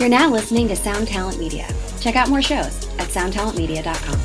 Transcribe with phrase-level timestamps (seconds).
[0.00, 1.68] You're now listening to Sound Talent Media.
[2.00, 4.18] Check out more shows at soundtalentmedia.com.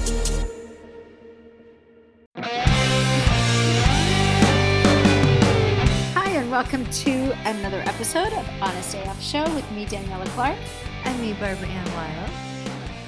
[6.16, 7.12] Hi, and welcome to
[7.50, 10.58] another episode of Honest AF Show with me, Daniella Clarke.
[11.04, 12.30] And me, Barbaranne Wylde.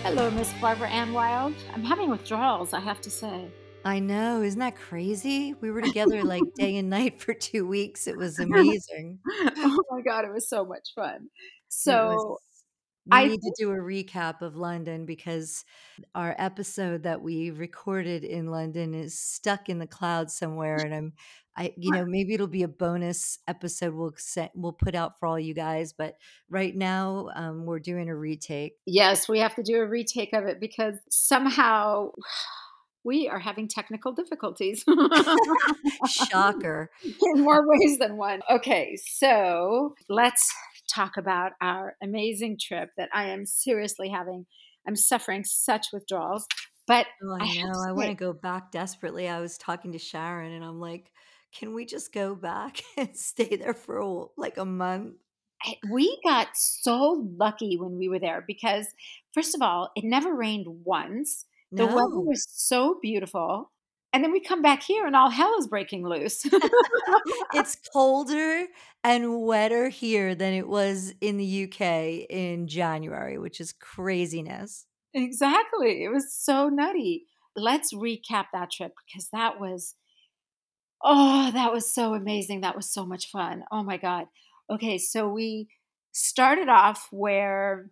[0.03, 1.55] Hello, Miss Barbaranne Wylde.
[1.73, 3.47] I'm having withdrawals, I have to say.
[3.85, 4.41] I know.
[4.41, 5.55] Isn't that crazy?
[5.61, 8.07] We were together like day and night for two weeks.
[8.07, 9.19] It was amazing.
[9.29, 11.15] oh my God, it was so much fun.
[11.15, 11.29] It
[11.69, 12.39] So, was.
[12.41, 12.56] We
[13.11, 15.65] I need to do a recap of London because
[16.15, 20.77] our episode that we recorded in London is stuck in the cloud somewhere.
[20.77, 21.13] And I'm,
[21.55, 25.27] I, you know, maybe it'll be a bonus episode we'll set, we'll put out for
[25.27, 25.93] all you guys.
[25.93, 26.15] But
[26.49, 28.73] right now, um, we're doing a retake.
[28.85, 32.11] yes, we have to do a retake of it because somehow
[33.03, 34.83] we are having technical difficulties
[36.09, 36.91] Shocker.
[37.21, 38.41] in more ways than one.
[38.49, 40.51] Okay, so let's
[40.87, 44.45] talk about our amazing trip that I am seriously having.
[44.87, 46.47] I'm suffering such withdrawals,
[46.87, 47.81] but Oh, I I know.
[47.81, 49.27] I want to go back desperately.
[49.27, 51.11] I was talking to Sharon and I'm like,
[51.51, 55.15] can we just go back and stay there for a, like a month?
[55.89, 58.87] We got so lucky when we were there because,
[59.33, 61.45] first of all, it never rained once.
[61.75, 63.71] The weather was so beautiful.
[64.17, 66.43] And then we come back here and all hell is breaking loose.
[67.53, 68.65] It's colder
[69.03, 74.87] and wetter here than it was in the UK in January, which is craziness.
[75.13, 76.03] exactly.
[76.03, 77.25] It was so nutty.
[77.55, 79.93] Let's recap that trip because that was,
[81.03, 82.61] oh, that was so amazing.
[82.61, 83.65] That was so much fun.
[83.71, 84.25] Oh my God.
[84.67, 85.67] Okay, so we
[86.11, 87.91] started off where,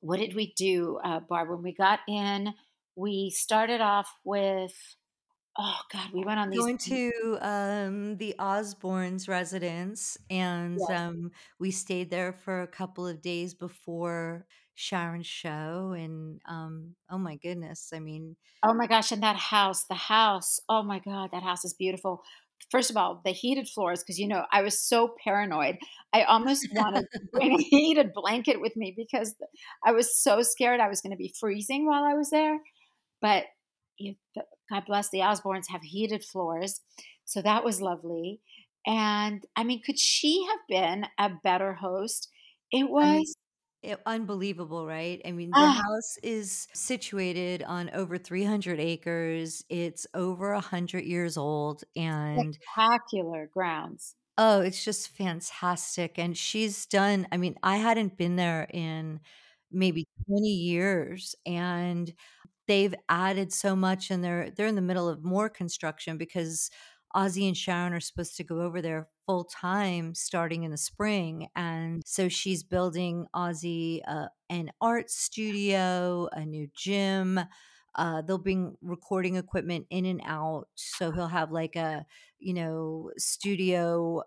[0.00, 1.50] what did we do, uh, Barb?
[1.50, 2.54] When we got in,
[2.96, 4.72] we started off with,
[5.58, 6.60] oh God, we went on these.
[6.60, 10.90] Going to um, the Osbourne's residence, and Yes.
[10.90, 15.92] um, we stayed there for a couple of days before Sharon's show.
[15.96, 20.60] And um, oh my goodness, I mean, Oh my gosh, and that house, the house.
[20.68, 22.22] Oh my God, that house is beautiful.
[22.70, 25.76] First of all, the heated floors, because you know, I was so paranoid.
[26.12, 29.34] I almost wanted to bring a heated blanket with me because
[29.84, 32.58] I was so scared I was going to be freezing while I was there.
[33.22, 33.44] But
[33.98, 36.80] you, the, God bless the Osbournes have heated floors.
[37.24, 38.40] So that was lovely.
[38.86, 42.28] And I mean, could she have been a better host?
[42.72, 43.36] It I mean, was,
[43.82, 45.20] it, unbelievable, right?
[45.24, 49.64] I mean, the ah, house is situated on over 300 acres.
[49.68, 51.84] It's over 100 years old.
[51.96, 54.16] And spectacular grounds.
[54.38, 56.18] oh, it's just fantastic.
[56.18, 59.20] And she's done, I mean, I hadn't been there in
[59.72, 61.34] maybe 20 years.
[61.46, 62.12] And
[62.66, 66.70] they've added so much and they're they're in the middle of more construction because
[67.14, 71.48] Ozzy and Sharon are supposed to go over there full time starting in the spring
[71.56, 77.40] and so she's building Ozzy uh, an art studio, a new gym.
[77.94, 82.04] Uh, they'll bring recording equipment in and out so he'll have like a
[82.38, 84.22] you know studio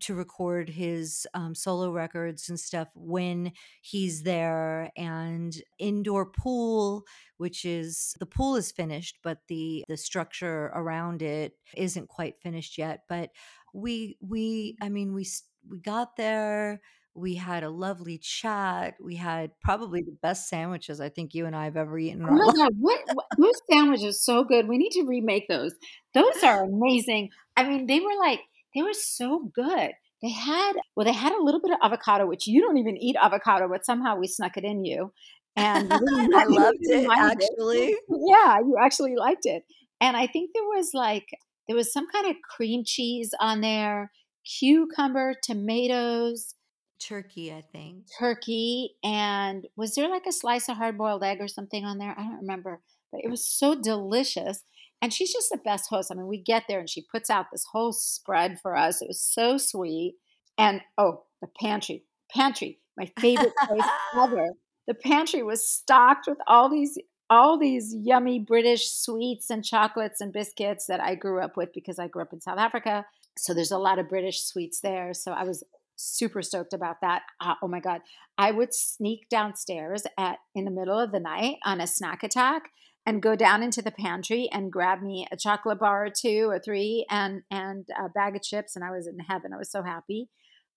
[0.00, 7.04] to record his um, solo records and stuff when he's there and indoor pool
[7.36, 12.78] which is the pool is finished but the the structure around it isn't quite finished
[12.78, 13.30] yet but
[13.72, 15.26] we we i mean we
[15.68, 16.80] we got there
[17.16, 21.54] we had a lovely chat we had probably the best sandwiches i think you and
[21.54, 24.68] i have ever eaten Oh my God, what, what those sandwiches so good.
[24.68, 25.74] We need to remake those.
[26.12, 27.30] Those are amazing.
[27.56, 28.40] I mean, they were like
[28.74, 29.92] they were so good.
[30.22, 33.16] They had well, they had a little bit of avocado, which you don't even eat
[33.20, 35.12] avocado, but somehow we snuck it in you.
[35.56, 37.48] And i loved it mind it.
[37.50, 39.64] actually Yeah, you actually liked it.
[40.00, 41.26] And I think there was like
[41.68, 44.10] there was some kind of cream cheese on there,
[44.44, 46.54] cucumber, tomatoes,
[47.00, 51.48] turkey i think turkey and was there like a slice of hard boiled egg or
[51.48, 52.14] something on there?
[52.16, 52.80] I don't remember,
[53.12, 54.62] but it was so delicious.
[55.04, 56.10] And she's just the best host.
[56.10, 59.02] I mean, we get there and she puts out this whole spread for us.
[59.02, 60.14] It was so sweet.
[60.56, 62.04] And oh, the pantry,
[62.34, 63.82] pantry, my favorite place
[64.18, 64.52] ever.
[64.86, 66.96] The pantry was stocked with all these
[67.28, 71.98] all these yummy British sweets and chocolates and biscuits that I grew up with because
[71.98, 73.04] I grew up in South Africa.
[73.36, 75.12] So there's a lot of British sweets there.
[75.12, 75.62] So I was
[75.96, 77.24] super stoked about that.
[77.42, 78.00] Uh, oh my god,
[78.38, 82.70] I would sneak downstairs at in the middle of the night on a snack attack
[83.06, 86.58] and go down into the pantry and grab me a chocolate bar or two or
[86.58, 89.52] three and and a bag of chips and I was in heaven.
[89.52, 90.28] I was so happy.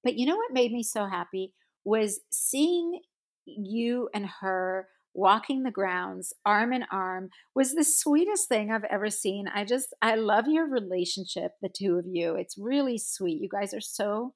[0.04, 1.54] But you know what made me so happy
[1.84, 3.00] was seeing
[3.46, 9.10] you and her walking the grounds arm in arm was the sweetest thing I've ever
[9.10, 9.48] seen.
[9.48, 12.36] I just I love your relationship, the two of you.
[12.36, 13.42] It's really sweet.
[13.42, 14.34] You guys are so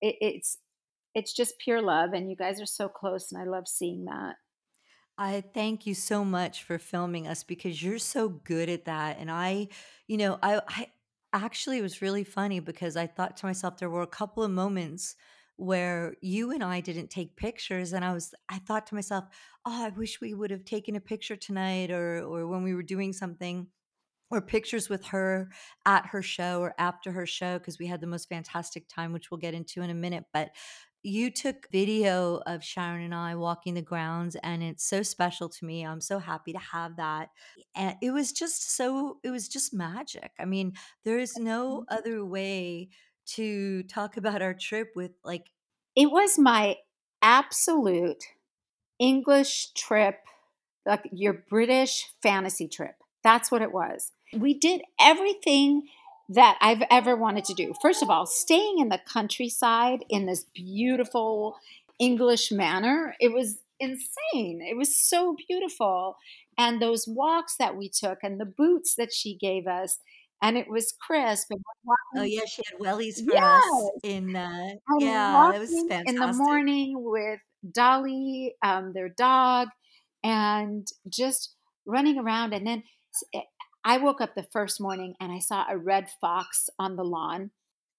[0.00, 0.58] it, it's
[1.14, 4.34] it's just pure love and you guys are so close and I love seeing that.
[5.16, 9.18] I thank you so much for filming us because you're so good at that.
[9.18, 9.68] And I,
[10.08, 10.92] you know, I, I
[11.32, 14.50] actually it was really funny because I thought to myself there were a couple of
[14.50, 15.14] moments
[15.56, 19.26] where you and I didn't take pictures and I was I thought to myself,
[19.64, 22.82] "Oh, I wish we would have taken a picture tonight or or when we were
[22.82, 23.68] doing something."
[24.30, 25.50] or pictures with her
[25.86, 29.30] at her show or after her show because we had the most fantastic time, which
[29.30, 30.24] we'll get into in a minute.
[30.32, 30.50] But
[31.04, 35.64] you took video of Sharon and I walking the grounds, and it's so special to
[35.64, 35.84] me.
[35.84, 37.28] I'm so happy to have that.
[37.76, 40.32] And it was just so, it was just magic.
[40.38, 40.72] I mean,
[41.04, 42.88] there is no other way
[43.26, 45.50] to talk about our trip with like,
[45.94, 46.76] it was my
[47.22, 48.24] absolute
[48.98, 50.20] English trip,
[50.86, 52.96] like your British fantasy trip.
[53.22, 54.12] That's what it was.
[54.36, 55.88] We did everything
[56.28, 57.74] that I've ever wanted to do.
[57.82, 61.56] First of all, staying in the countryside in this beautiful
[61.98, 64.60] English manner, it was insane.
[64.62, 66.16] It was so beautiful.
[66.56, 69.98] And those walks that we took and the boots that she gave us,
[70.42, 71.48] and it was crisp.
[71.50, 71.60] And
[72.16, 73.62] oh yeah, she had wellies for yes.
[73.64, 74.36] us in.
[74.36, 76.08] Uh, yeah, it was fantastic.
[76.08, 79.68] In the morning with Dolly, um, their dog,
[80.22, 81.54] and just
[81.86, 82.52] running around.
[82.54, 82.82] And then
[83.34, 83.40] eh,
[83.84, 87.50] I woke up the first morning and I saw a red fox on the lawn.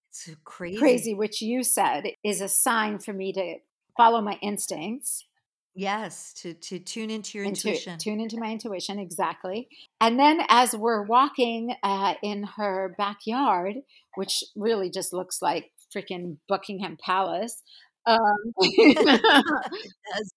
[0.10, 0.78] It's crazy.
[0.78, 3.58] Crazy, which you said is a sign for me to
[3.98, 5.26] follow my instincts.
[5.78, 8.00] Yes, to to tune into your into, intuition.
[8.00, 9.68] Tune into my intuition, exactly.
[10.00, 13.76] And then as we're walking uh, in her backyard,
[14.16, 17.62] which really just looks like freaking Buckingham Palace,
[18.06, 18.19] um,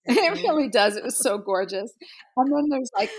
[0.07, 0.97] it, really does.
[0.97, 1.93] It was so gorgeous.
[2.37, 3.11] And then there's like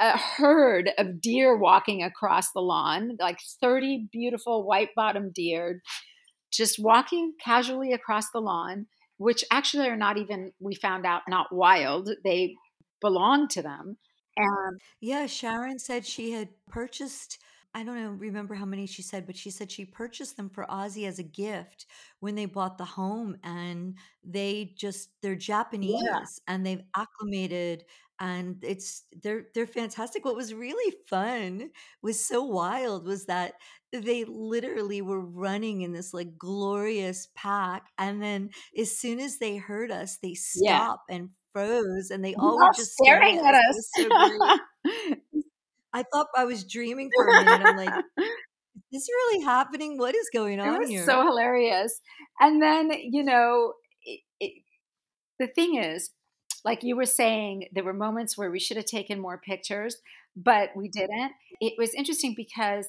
[0.00, 5.80] a herd of deer walking across the lawn, like 30 beautiful white bottom deer
[6.50, 8.86] just walking casually across the lawn,
[9.18, 12.08] which actually are not even, we found out, not wild.
[12.24, 12.54] They
[13.02, 13.98] belong to them.
[14.36, 17.38] And yeah, Sharon said she had purchased
[17.78, 20.66] I don't know, remember how many she said, but she said she purchased them for
[20.66, 21.86] Ozzy as a gift
[22.18, 23.94] when they bought the home and
[24.24, 26.24] they just they're Japanese yeah.
[26.48, 27.84] and they've acclimated
[28.18, 30.24] and it's they're they're fantastic.
[30.24, 31.70] What was really fun
[32.02, 33.54] was so wild was that
[33.92, 39.56] they literally were running in this like glorious pack and then as soon as they
[39.56, 41.14] heard us they stopped yeah.
[41.14, 43.90] and froze and they all were just staring, at us.
[44.10, 44.60] us.
[45.92, 47.66] I thought I was dreaming for a minute.
[47.66, 48.24] I'm like, is
[48.92, 49.98] this really happening?
[49.98, 51.04] What is going on it was here?
[51.04, 52.00] So hilarious.
[52.40, 53.74] And then, you know,
[54.04, 54.62] it, it,
[55.38, 56.10] the thing is,
[56.64, 59.96] like you were saying, there were moments where we should have taken more pictures,
[60.36, 61.32] but we didn't.
[61.60, 62.86] It was interesting because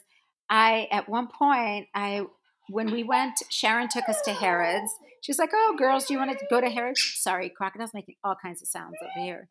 [0.49, 2.23] I, at one point, I,
[2.69, 4.91] when we went, Sharon took us to Harrods.
[5.21, 8.35] She's like, "Oh, girls, do you want to go to Harrods?" Sorry, crocodile's making all
[8.41, 9.47] kinds of sounds over here.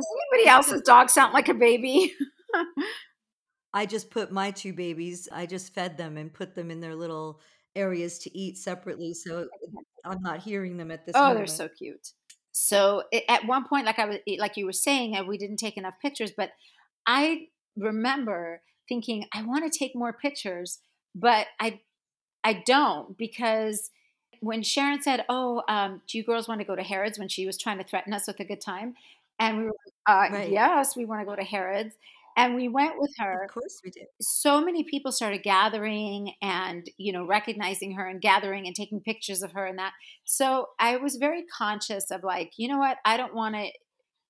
[0.00, 2.14] Does anybody else's dog sound like a baby?
[3.72, 6.96] I just put my two babies, I just fed them and put them in their
[6.96, 7.40] little
[7.76, 9.14] areas to eat separately.
[9.14, 9.46] So
[10.04, 11.38] I'm not hearing them at this oh, moment.
[11.38, 12.12] they're so cute.
[12.52, 15.76] So at one point, like I was, like you were saying, uh, we didn't take
[15.76, 16.50] enough pictures, but
[17.06, 20.80] I remember thinking I want to take more pictures,
[21.14, 21.80] but I,
[22.42, 23.90] I don't because
[24.40, 27.46] when Sharon said, "Oh, um, do you girls want to go to Harrods?" when she
[27.46, 28.94] was trying to threaten us with a good time,
[29.40, 29.72] and we were
[30.06, 30.50] uh, right.
[30.50, 31.94] yes, we want to go to Harrods.
[32.36, 33.44] And we went with her.
[33.44, 34.06] Of course we did.
[34.20, 39.42] So many people started gathering and, you know, recognizing her and gathering and taking pictures
[39.42, 39.92] of her and that.
[40.24, 42.98] So I was very conscious of like, you know what?
[43.04, 43.70] I don't want to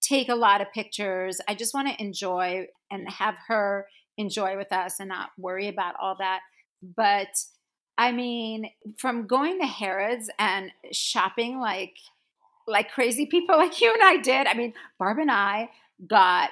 [0.00, 1.40] take a lot of pictures.
[1.46, 3.86] I just want to enjoy and have her
[4.16, 6.40] enjoy with us and not worry about all that.
[6.82, 7.28] But
[7.98, 11.96] I mean, from going to Harrods and shopping like
[12.70, 14.46] like crazy people like you and I did.
[14.46, 15.70] I mean, Barb and I
[16.06, 16.50] got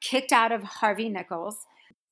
[0.00, 1.66] kicked out of Harvey Nichols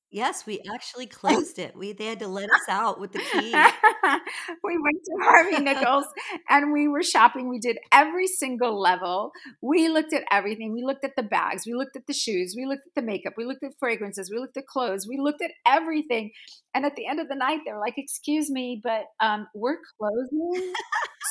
[0.09, 1.75] Yes, we actually closed it.
[1.75, 3.51] We they had to let us out with the key.
[4.63, 6.05] we went to Harvey Nichols
[6.49, 7.49] and we were shopping.
[7.49, 9.31] We did every single level.
[9.61, 10.73] We looked at everything.
[10.73, 11.63] We looked at the bags.
[11.65, 12.53] We looked at the shoes.
[12.57, 13.33] We looked at the makeup.
[13.37, 14.31] We looked at fragrances.
[14.31, 15.05] We looked at clothes.
[15.07, 16.31] We looked at everything.
[16.73, 19.77] And at the end of the night, they were like, "Excuse me, but um, we're
[19.99, 20.73] closing."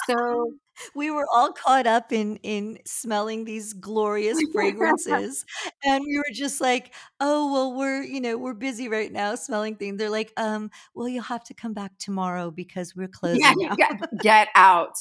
[0.07, 0.53] so
[0.95, 5.45] we were all caught up in in smelling these glorious fragrances
[5.85, 9.77] and we were just like oh well we're you know we're busy right now smelling
[9.77, 13.75] things they're like um well you'll have to come back tomorrow because we're closing yeah,
[13.77, 14.95] get, get out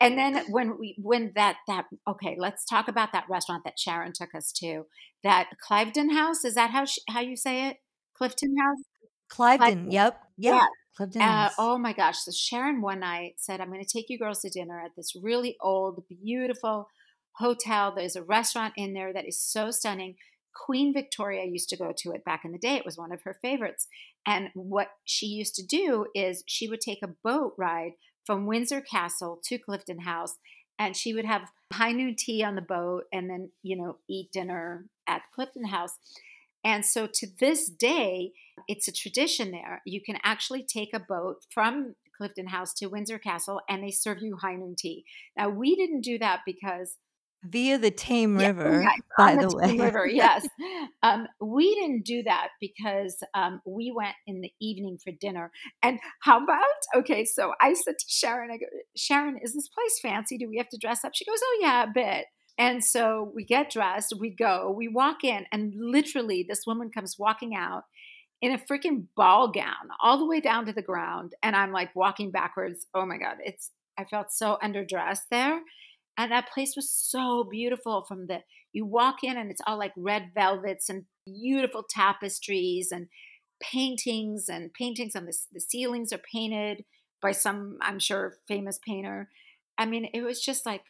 [0.00, 4.12] and then when we when that that okay let's talk about that restaurant that sharon
[4.12, 4.84] took us to
[5.22, 7.76] that cliveden house is that how she, how you say it
[8.14, 8.84] clifton house
[9.30, 9.92] cliveden, cliveden.
[9.92, 10.66] yep Yeah, Yeah.
[10.96, 11.54] Clifton Uh, House.
[11.58, 12.18] oh my gosh.
[12.18, 15.14] So Sharon one night said, I'm going to take you girls to dinner at this
[15.14, 16.88] really old, beautiful
[17.32, 17.92] hotel.
[17.94, 20.16] There's a restaurant in there that is so stunning.
[20.64, 22.76] Queen Victoria used to go to it back in the day.
[22.76, 23.86] It was one of her favorites.
[24.26, 27.92] And what she used to do is she would take a boat ride
[28.24, 30.36] from Windsor Castle to Clifton House
[30.78, 34.32] and she would have high noon tea on the boat and then, you know, eat
[34.32, 35.98] dinner at Clifton House.
[36.64, 38.32] And so to this day,
[38.66, 39.82] it's a tradition there.
[39.86, 44.18] You can actually take a boat from Clifton House to Windsor Castle and they serve
[44.20, 45.04] you high noon tea.
[45.36, 46.96] Now, we didn't do that because
[47.44, 49.78] Via the Thames yeah, River, right, by the the way.
[49.78, 50.46] River, yes.
[51.02, 55.52] Um, we didn't do that because um, we went in the evening for dinner.
[55.82, 56.64] And how about,
[56.96, 58.66] okay, so I said to Sharon, I go,
[58.96, 60.38] Sharon, is this place fancy?
[60.38, 61.12] Do we have to dress up?
[61.14, 62.26] She goes, oh, yeah, a bit.
[62.58, 67.16] And so we get dressed, we go, we walk in, and literally this woman comes
[67.18, 67.84] walking out
[68.40, 71.34] in a freaking ball gown all the way down to the ground.
[71.42, 72.86] And I'm like walking backwards.
[72.94, 75.60] Oh my God, it's, I felt so underdressed there.
[76.18, 78.40] And that place was so beautiful from the,
[78.72, 83.08] you walk in and it's all like red velvets and beautiful tapestries and
[83.60, 86.84] paintings and paintings on the, the ceilings are painted
[87.22, 89.30] by some, I'm sure, famous painter.
[89.78, 90.82] I mean, it was just like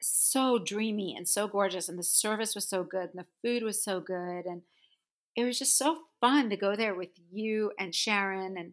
[0.00, 1.88] so dreamy and so gorgeous.
[1.88, 4.44] And the service was so good and the food was so good.
[4.46, 4.62] And
[5.36, 8.56] it was just so fun to go there with you and Sharon.
[8.56, 8.72] And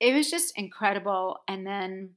[0.00, 1.38] it was just incredible.
[1.48, 2.12] And then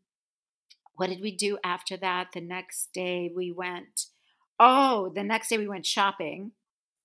[0.95, 2.31] what did we do after that?
[2.33, 4.05] The next day we went,
[4.59, 6.51] oh, the next day we went shopping.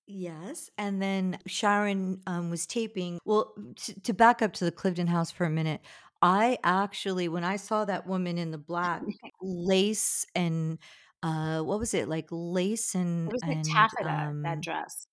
[0.07, 3.19] Yes, and then Sharon um, was taping.
[3.25, 5.81] Well, t- to back up to the Clifton House for a minute,
[6.21, 9.03] I actually, when I saw that woman in the black
[9.41, 10.79] lace and
[11.21, 15.07] uh, what was it like lace It and was like and taffeta, that um, dress.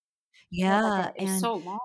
[0.66, 1.80] It had like yeah, it was and so long.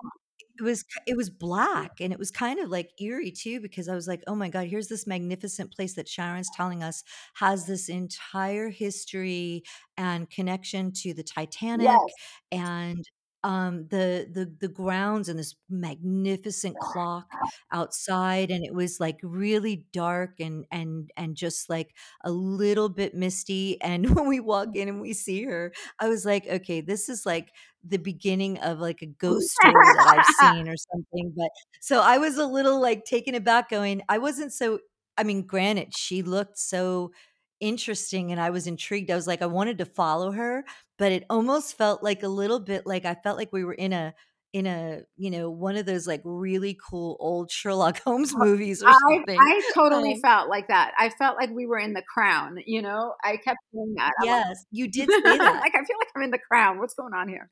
[0.58, 3.94] It was it was black and it was kind of like eerie too because I
[3.94, 7.02] was like, "Oh my God, here's this magnificent place that Sharon's telling us
[7.34, 9.62] has this entire history
[9.96, 12.22] and connection to the Titanic Yes.
[12.50, 13.04] and
[13.44, 17.26] um the the the grounds and this magnificent clock
[17.72, 21.94] outside and it was like really dark and and and just like
[22.24, 26.24] a little bit misty and when we walk in and we see her I was
[26.24, 27.50] like, "Okay, this is like
[27.84, 32.18] the beginning of like a ghost story that I've seen or something, but so I
[32.18, 34.78] was a little like taken aback going, I wasn't so
[35.18, 37.12] I mean, granted, she looked so
[37.60, 39.10] interesting and I was intrigued.
[39.10, 40.64] I was like, I wanted to follow her,
[41.02, 43.92] but it almost felt like a little bit like I felt like we were in
[43.92, 44.14] a
[44.52, 48.92] in a, you know, one of those like really cool old Sherlock Holmes movies or
[48.92, 49.50] I something.
[49.50, 50.92] I totally Um, felt like that.
[50.98, 53.14] I felt like we were in The Crown, you know?
[53.24, 54.12] I kept doing that.
[54.20, 55.64] I'm like yes, you did say that.
[55.64, 56.78] like, I feel like I'm in The Crown.
[56.78, 57.50] What's going on here?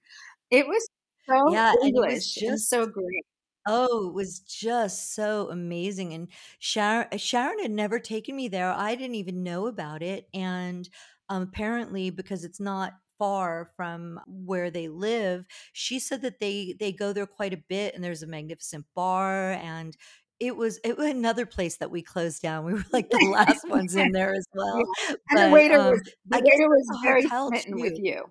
[0.51, 0.89] It was
[1.29, 3.25] so Yeah, and it was English and so great.
[3.67, 6.29] Oh, it was just so amazing, and
[6.59, 10.89] Sharon Sharon had never taken me there, I didn't even know about it, and,
[11.29, 16.91] um, apparently, because it's not far from where they live, she said that they they
[16.93, 19.97] go there quite a bit, and there's a magnificent bar, and
[20.41, 23.65] it was it was another place that we closed down, we were, like, the last
[23.69, 24.83] ones in there as Yeah, well,
[25.31, 28.25] and the but, waiter was um, the I waiter was very smitten with you.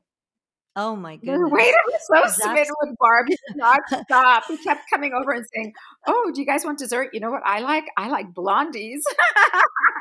[0.76, 1.50] Oh my goodness.
[1.50, 4.46] The waiter was so Zakk's smitten with Barb, he could not stop.
[4.48, 5.74] He kept coming over and saying,
[6.08, 7.10] "Oh, do you guys want dessert?
[7.14, 7.86] You know what I like?
[7.98, 9.02] I like blondies."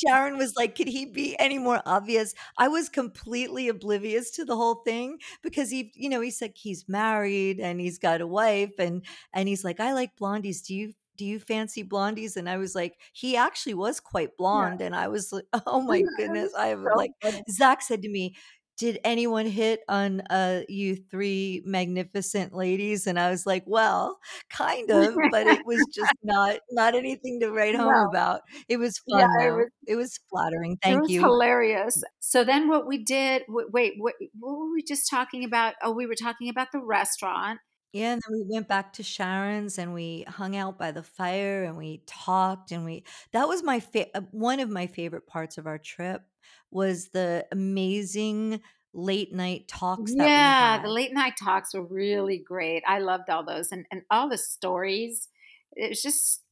[0.00, 4.56] Sharon was like, "Could he be any more obvious?" I was completely oblivious to the
[4.56, 8.72] whole thing because he, you know, he said he's married and he's got a wife
[8.78, 10.64] and and he's like, "I like blondies.
[10.66, 14.76] Do you do you fancy blondies?" And I was like, he actually was quite Yeah.
[14.76, 17.42] blonde and I was like, "Oh my goodness." I have so like funny.
[17.50, 18.34] Zakk said to me,
[18.80, 24.18] "Did anyone hit on uh you three magnificent ladies?" And I was like, "Well,
[24.50, 28.04] kind of, but it was just not not anything to write home No.
[28.10, 29.66] about." It was Yeah, fun it was.
[29.86, 30.78] It was flattering.
[30.82, 30.98] Thank you.
[30.98, 31.20] It was you.
[31.20, 32.02] hilarious.
[32.20, 35.74] So then what we did wait, what what were we just talking about?
[35.82, 37.60] Oh, we were talking about the restaurant.
[37.92, 41.64] Yeah, and then we went back to Sharon's and we hung out by the fire
[41.64, 45.58] and we talked and we that was my fa- uh, one of my favorite parts
[45.58, 46.22] of our trip
[46.70, 48.60] was the amazing
[48.92, 52.82] late night talks that we Yeah, the late night talks were really great.
[52.86, 55.28] I loved all those and and all the stories.
[55.72, 56.44] It was just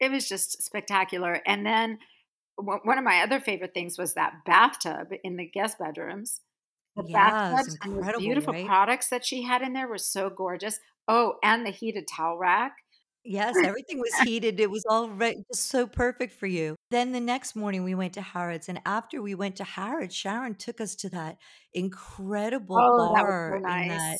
[0.00, 1.42] it was just spectacular.
[1.46, 1.98] And then
[2.56, 6.42] one one of my other favorite things was that bathtub in the guest bedrooms.
[6.96, 8.66] The Yeah, bathtubs and the beautiful right?
[8.66, 10.80] products that she had in there were so gorgeous.
[11.08, 12.76] Oh, and the heated towel rack.
[13.24, 14.58] Yes, everything was heated.
[14.60, 16.76] It was all right, just so perfect for you.
[16.90, 20.54] Then the next morning we went to Harrods, and after we went to Harrods, Sharon
[20.54, 21.36] took us to that
[21.74, 24.18] incredible Oh, that was so bar in that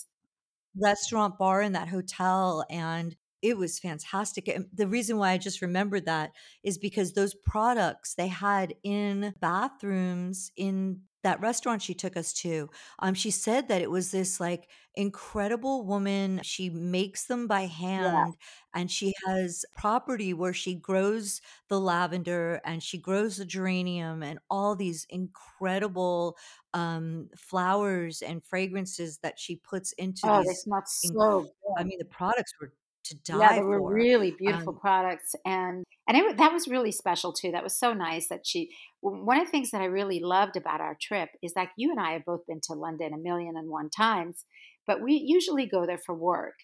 [0.77, 4.49] restaurant bar in that hotel, and it was fantastic.
[4.49, 6.33] And the reason why I just remembered that
[6.65, 12.71] is because those products they had in bathrooms in that restaurant she took us to.
[12.99, 16.41] Um, she said that it was this like incredible woman.
[16.43, 17.63] She makes them by
[17.95, 18.25] Yeah.
[18.25, 18.37] hand
[18.75, 24.39] and she has property where she grows the lavender and she grows the geranium and
[24.51, 26.37] all these incredible
[26.75, 30.67] um, flowers and fragrances that she puts into Oh, these.
[31.05, 33.93] inc- so I mean, the products were to die Yeah, they were for.
[33.93, 37.51] really beautiful Um, products, and and it, that was really special too.
[37.53, 38.71] That was so nice that she.
[39.01, 42.01] One of the things that I really loved about our trip is that you and
[42.01, 44.45] I have both been to London a million and one times,
[44.87, 46.55] but we usually go there for work.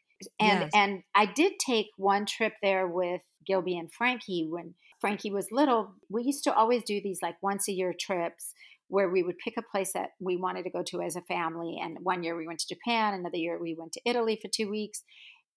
[0.41, 0.71] And yes.
[0.75, 5.93] and I did take one trip there with Gilby and Frankie when Frankie was little.
[6.09, 8.53] We used to always do these like once a year trips
[8.89, 11.79] where we would pick a place that we wanted to go to as a family.
[11.83, 14.71] And one year we went to Japan, another year we went to Italy for two
[14.71, 15.03] weeks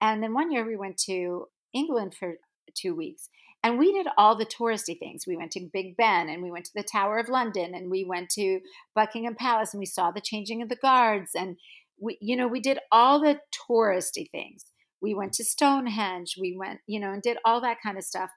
[0.02, 2.36] and then one year we went to England for
[2.76, 3.30] two weeks.
[3.62, 5.26] And we did all the touristy things.
[5.28, 8.06] We went to Big Ben and we went to the Tower of London and we
[8.06, 8.62] went to
[8.96, 11.32] Buckingham Palace and we saw the changing of the guards.
[11.36, 11.58] And
[12.00, 13.40] we, you know, we did all the
[13.70, 14.66] touristy things.
[15.02, 16.36] We went to Stonehenge.
[16.40, 18.30] We went, you know, and did all that kind of stuff.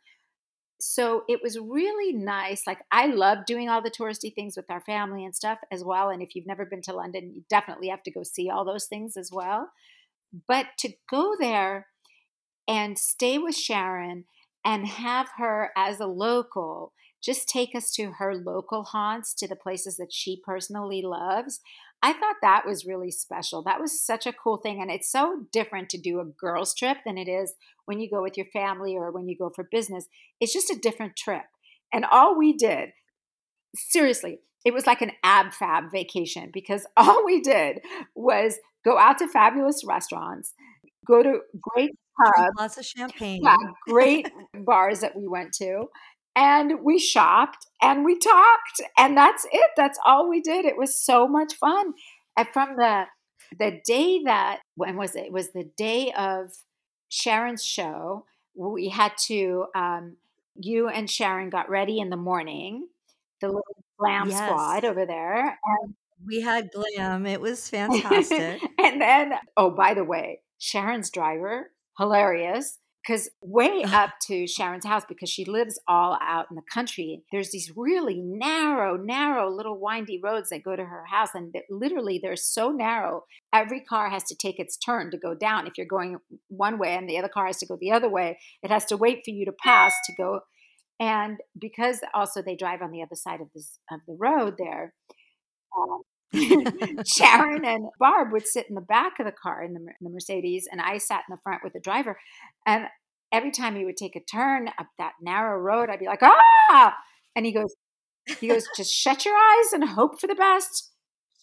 [0.80, 2.66] So it was really nice.
[2.66, 6.10] Like I love doing all the touristy things with our family and stuff as well.
[6.10, 8.86] And if you've never been to London, you definitely have to go see all those
[8.86, 9.70] things as well.
[10.48, 11.88] But to go there
[12.68, 14.24] and stay with Sharon
[14.64, 19.56] and have her as a local just take us to her local haunts, to the
[19.56, 21.60] places that she personally loves.
[22.02, 23.62] I thought that was really special.
[23.62, 24.82] That was such a cool thing.
[24.82, 28.22] And it's so different to do a girls' trip than it is when you go
[28.22, 30.08] with your family or when you go for business.
[30.40, 31.44] It's just a different trip.
[31.92, 32.92] And all we did,
[33.76, 37.82] seriously, it was like an ab fab vacation because all we did
[38.16, 40.52] was go out to fabulous restaurants,
[41.06, 44.30] go to great pubs, lots of champagne, yeah, great
[44.64, 45.86] bars that we went to.
[46.34, 49.70] And we shopped and we talked, and that's it.
[49.76, 50.64] That's all we did.
[50.64, 51.92] It was so much fun.
[52.36, 53.04] And from the
[53.58, 55.26] the day that when was it?
[55.26, 56.50] It was the day of
[57.10, 58.24] Sharon's show.
[58.54, 59.66] We had to.
[59.74, 60.16] Um,
[60.56, 62.88] you and Sharon got ready in the morning.
[63.40, 65.58] The little glam squad over there,
[66.26, 67.26] We had glam.
[67.26, 68.62] It was fantastic.
[68.78, 72.78] and then, oh, by the way, Sharon's driver, hilarious.
[73.04, 77.50] Because way up to Sharon's house, because she lives all out in the country, there's
[77.50, 81.30] these really narrow, narrow little windy roads that go to her house.
[81.34, 85.66] And literally, they're so narrow, every car has to take its turn to go down.
[85.66, 88.38] If you're going one way and the other car has to go the other way,
[88.62, 90.40] it has to wait for you to pass to go.
[91.00, 94.94] And because also they drive on the other side of this of the road there,
[95.76, 96.02] um,
[97.06, 100.10] Sharon and Barb would sit in the back of the car in the, Mer- the
[100.10, 102.18] Mercedes, and I sat in the front with the driver.
[102.66, 102.86] And
[103.32, 106.94] every time he would take a turn up that narrow road, I'd be like, ah!
[107.34, 107.74] And he goes,
[108.40, 110.90] he goes, just shut your eyes and hope for the best.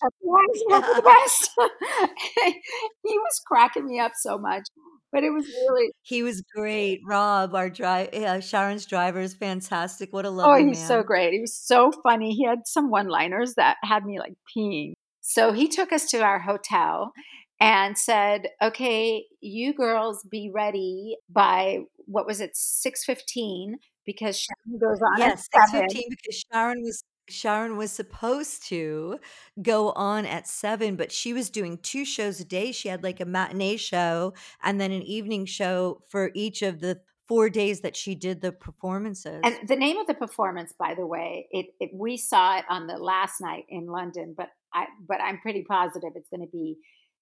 [0.01, 1.51] Shut your eyes and hope for the best.
[3.03, 4.67] he was cracking me up so much,
[5.11, 7.01] but it was really, He was great.
[7.05, 10.13] Rob, our drive, uh, Sharon's driver is fantastic.
[10.13, 11.33] What a lovely oh, lovely he's so great.
[11.33, 12.33] He was so funny.
[12.33, 14.93] He had some one-liners that had me like peeing.
[15.21, 17.11] So he took us to our hotel
[17.59, 24.79] and said, "Okay, you girls be ready by what was it, six fifteen, because Sharon
[24.79, 25.87] goes on at Yes, six seven.
[25.87, 29.19] because Sharon was Sharon was supposed to
[29.61, 32.71] go on at seven, but she was doing two shows a day.
[32.71, 37.01] She had like a matinee show and then an evening show for each of the
[37.27, 39.39] four days that she did the performances.
[39.43, 42.87] And the name of the performance, by the way, it, it we saw it on
[42.87, 46.77] the last night in London, but I but I'm pretty positive it's going to be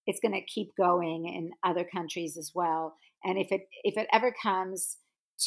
[0.06, 2.96] it's going to keep going in other countries as well.
[3.24, 4.98] And if it if it ever comes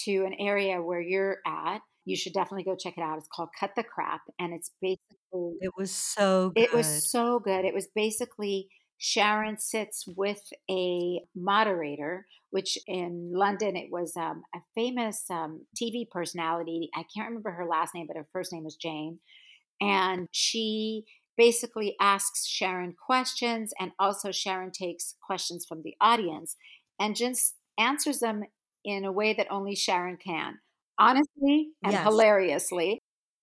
[0.04, 3.18] to an area where you're at, you should definitely go check it out.
[3.18, 7.64] It's called Cut the Crap, and it's basically it was so it was so good.
[7.64, 8.68] It was basically
[9.02, 16.08] Sharon sits with a moderator, which in London it was um, a famous um, TV
[16.10, 16.90] personality.
[16.94, 19.18] I can't remember her last name, but her first name was Jane.
[19.80, 21.04] And she
[21.38, 26.56] basically asks Sharon questions, and also Sharon takes questions from the audience
[27.00, 28.44] and just answers them
[28.84, 30.58] in a way that only Sharon can.
[31.00, 32.00] Honestly and Yes.
[32.00, 33.00] hilariously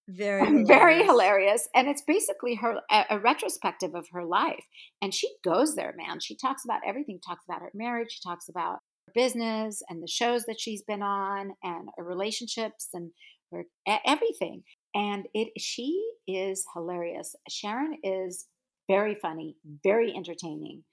[0.07, 1.05] Very very hilarious.
[1.05, 4.65] hilarious and it's basically her a, a retrospective of her life
[5.01, 8.47] and she goes there man she talks about everything talks about her marriage she talks
[8.49, 13.11] about her business and the shows that she's been on and her relationships and
[13.51, 13.65] her
[14.05, 18.45] everything and it she is hilarious sharon is
[18.87, 20.83] very funny very entertaining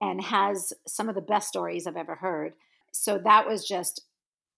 [0.00, 2.54] and has some of the best stories i've ever heard
[2.92, 4.02] so that was just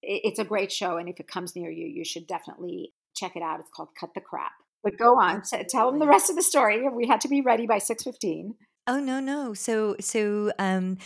[0.02, 3.42] it's a great show and if it comes near you you should definitely check it
[3.42, 3.60] out.
[3.60, 4.52] It's called cut the crap.
[4.82, 5.68] But go on Absolutely.
[5.68, 6.88] tell them the rest of the story.
[6.88, 8.54] We had to be ready by 6.15
[8.88, 9.54] oh no no.
[9.54, 10.98] So so um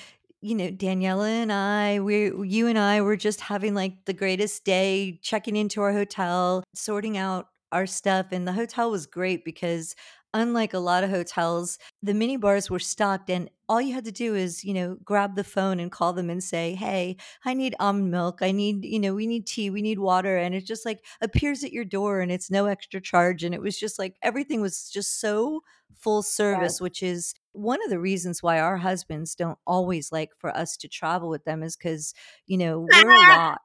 [0.42, 4.64] you know, Daniella and I, we you and I were just having like the greatest
[4.64, 9.96] day, checking into our hotel, sorting out our stuff and the hotel was great because
[10.36, 14.12] unlike a lot of hotels, the mini bars were stocked and all you had to
[14.12, 17.74] do is, you know, grab the phone and call them and say, "Hey, I need
[17.80, 18.38] almond milk.
[18.42, 21.64] I need, you know, we need tea, we need water." And it just like appears
[21.64, 24.88] at your door and it's no extra charge and it was just like everything was
[24.90, 25.62] just so
[25.96, 30.54] full service, which is one of the reasons why our husbands don't always like for
[30.54, 32.12] us to travel with them is cuz,
[32.46, 33.60] you know, we're a lot.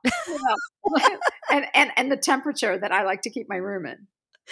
[1.51, 4.07] and and and the temperature that I like to keep my room in.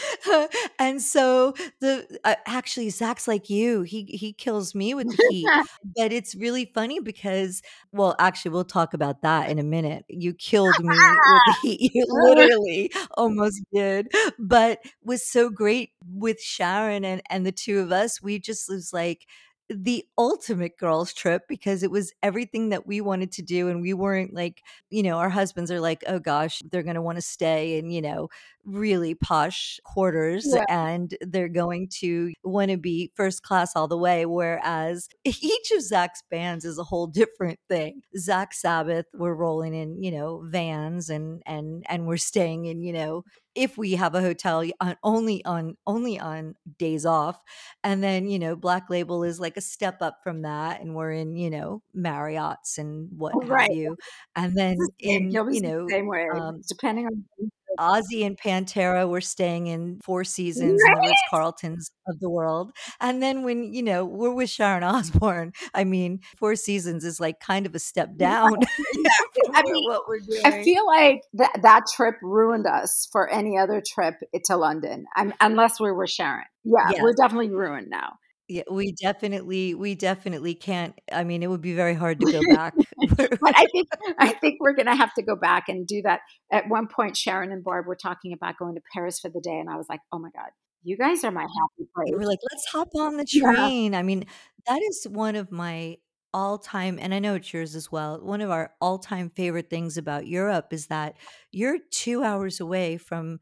[0.79, 3.81] and so the uh, actually Zakk's like you.
[3.81, 5.47] He he kills me with the heat.
[5.97, 10.05] but it's really funny because well, actually we'll talk about that in a minute.
[10.07, 11.91] You killed me with the heat.
[11.93, 14.11] You literally almost did.
[14.37, 18.21] But was so great with Sharon and and the two of us.
[18.21, 19.25] We just was like
[19.69, 23.93] the ultimate girls trip because it was everything that we wanted to do and we
[23.93, 27.21] weren't like you know our husbands are like oh gosh they're going to want to
[27.21, 28.27] stay in you know
[28.65, 30.63] really posh quarters yeah.
[30.69, 35.83] and they're going to want to be first class all the way whereas each of
[35.83, 41.09] Zakk's bands is a whole different thing Zakk Sabbath we're rolling in you know vans
[41.09, 43.23] and and and we're staying in you know
[43.55, 47.41] if we have a hotel on only on only on days off
[47.83, 51.11] and then you know black label is like a step up from that and we're
[51.11, 53.69] in you know marriott's and what right.
[53.69, 53.97] have you
[54.35, 59.67] and then in you know same way um, depending on Ozzy and Pantera were staying
[59.67, 61.07] in Four Seasons right?
[61.07, 62.71] Ritz Carltons of the world.
[62.99, 67.39] And then when, you know, we're with Sharon Osbourne, I mean, Four Seasons is like
[67.39, 68.53] kind of a step down.
[69.53, 70.41] I mean, what we're doing.
[70.45, 75.33] I feel like that that trip ruined us for any other trip to London, I'm,
[75.39, 76.45] unless we were Sharon.
[76.63, 77.01] Yeah, yes.
[77.01, 78.17] we're definitely ruined now.
[78.49, 82.41] Yeah, we definitely we definitely can't I mean, it would be very hard to go
[82.55, 82.73] back.
[83.15, 86.21] but I think I think we're gonna have to go back and do that.
[86.51, 89.59] At one point, Sharon and Barb were talking about going to Paris for the day,
[89.59, 90.49] and I was like, "Oh my god,
[90.81, 93.99] you guys are my happy place." We're like, "Let's hop on the train." Yeah.
[93.99, 94.25] I mean,
[94.65, 95.97] that is one of my
[96.33, 98.19] all-time and I know it's yours as well.
[98.21, 101.15] One of our all-time favorite things about Europe is that
[101.51, 103.39] you're 2 hours away from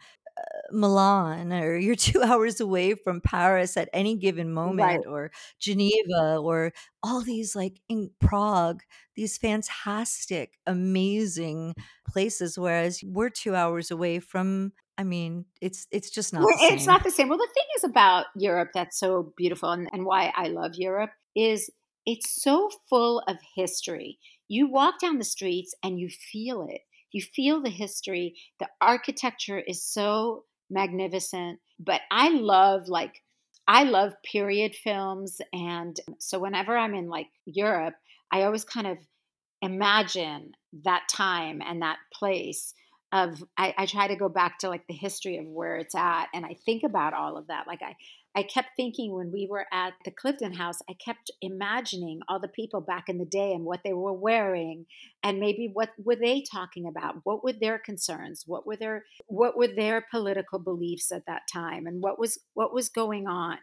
[0.71, 5.07] Milan or you're two hours away from Paris at any given moment right.
[5.07, 6.73] or Geneva or
[7.03, 8.81] all these like in Prague,
[9.15, 11.73] these fantastic, amazing
[12.07, 12.57] places.
[12.57, 16.43] Whereas we're two hours away from I mean, it's it's just not.
[16.59, 17.29] It's not the same.
[17.29, 21.11] Well, the thing is about Europe that's so beautiful, and, and why I love Europe
[21.35, 21.69] is
[22.07, 24.17] it's so full of history.
[24.47, 26.81] You walk down the streets and you feel it.
[27.17, 28.35] You feel the history.
[28.59, 31.57] The architecture is so magnificent.
[31.79, 33.23] But I love like
[33.67, 37.95] I love period films and so whenever I'm in like Europe,
[38.31, 38.99] I always kind of
[39.63, 40.51] imagine
[40.83, 42.75] that time and that place
[43.11, 46.27] of I, I, try to go back to like the history of where it's at
[46.35, 47.65] and I think about all of that.
[47.65, 47.95] Like I
[48.37, 52.47] I kept thinking when we were at the Clifton House, I kept imagining all the
[52.47, 54.85] people back in the day and what they were wearing
[55.23, 57.15] and maybe what were they talking about?
[57.23, 58.43] What were their concerns?
[58.45, 62.75] What were their what were their political beliefs at that time and what was what
[62.75, 63.57] was going on?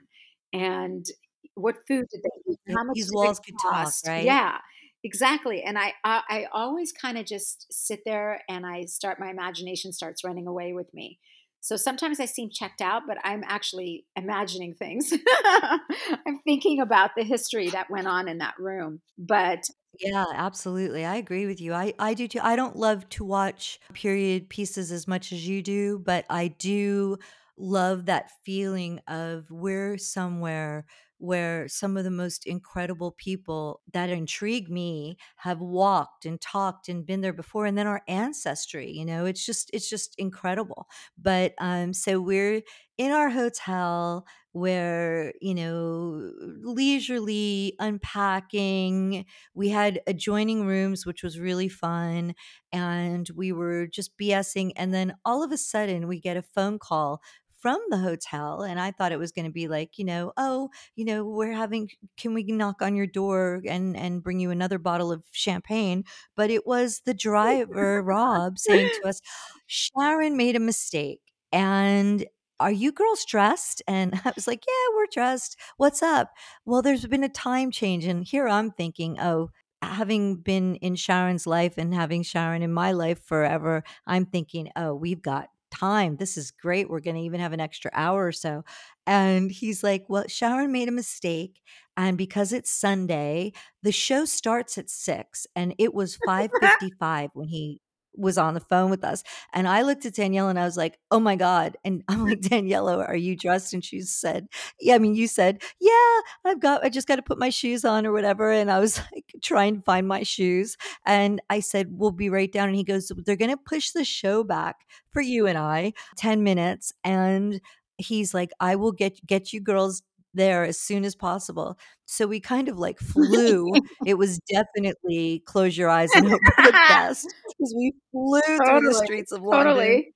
[0.53, 1.07] And
[1.55, 2.59] what food did they eat?
[2.77, 4.25] How much These walls could talk, right?
[4.25, 4.59] Yeah.
[5.05, 5.63] Exactly.
[5.63, 9.93] And I I, I always kind of just sit there and I start my imagination
[9.93, 11.21] starts running away with me.
[11.65, 15.15] So sometimes I seem checked out, but I'm actually imagining things.
[15.47, 19.01] I'm thinking about the history that went on in that room.
[19.17, 19.65] But
[19.99, 21.07] yeah, absolutely.
[21.07, 21.73] I agree with you.
[21.73, 22.41] I, I do too.
[22.43, 27.17] I don't love to watch period pieces as much as you do, but I do
[27.57, 30.85] love that feeling of we're somewhere
[31.25, 37.07] where some of the most incredible people that intrigue me have walked and talked and
[37.07, 40.87] been there before and then our ancestry you know it's just it's just incredible.
[41.19, 42.63] But um so we're
[42.99, 46.31] in our hotel where you know
[46.63, 49.27] leisurely unpacking.
[49.55, 52.35] We had adjoining rooms which was really fun
[52.73, 56.79] and we were just bsing and then all of a sudden we get a phone
[56.79, 57.21] call
[57.65, 60.69] from the hotel and I thought it was going to be like, you know, oh,
[60.97, 64.79] you know, we're having can we knock on your door and and bring you another
[64.79, 66.05] bottle of champagne,
[66.37, 69.23] but it was the driver Rob saying to us,
[69.67, 71.21] "Sharon made a mistake."
[71.53, 72.27] And
[72.61, 73.83] are you girls dressed?
[73.89, 75.57] And I was like, yeah, we're dressed.
[75.79, 76.33] What's up?
[76.67, 78.05] Well, there's been a time change.
[78.05, 79.51] And here I'm thinking, oh,
[79.83, 84.95] having been in Sharon's life and having Sharon in my life forever, I'm thinking, "Oh,
[84.95, 86.17] we've got time.
[86.17, 86.89] This is great.
[86.91, 88.65] We're gonna even have an extra hour or so."
[89.07, 91.61] And he's like, "Well, Sharon made a mistake,
[91.97, 97.81] and because it's Sunday, the show starts at 6." And it was 5:55 when he
[98.17, 99.23] was on the phone with us.
[99.53, 102.41] And I looked at Danielle and I was like, "Oh my god." And I'm like,
[102.51, 104.47] "Daniella, are you dressed?" And she said,
[104.81, 108.07] "Yeah." I mean, you said, "Yeah, I've got I just gotta put my shoes on
[108.07, 110.77] or whatever." And I was like trying to find my shoes.
[111.07, 114.45] And I said, "We'll be right down." And he goes, "They're gonna push the show
[114.45, 114.77] back
[115.11, 117.61] for you and I 10 minutes." And
[117.99, 120.03] he's like, "I will get get you girls
[120.35, 123.73] there as soon as possible." So we kind of like flew.
[124.07, 128.81] It was definitely close your eyes and hope for the best because we flew through
[128.83, 129.67] the streets of London.
[129.67, 130.15] totally.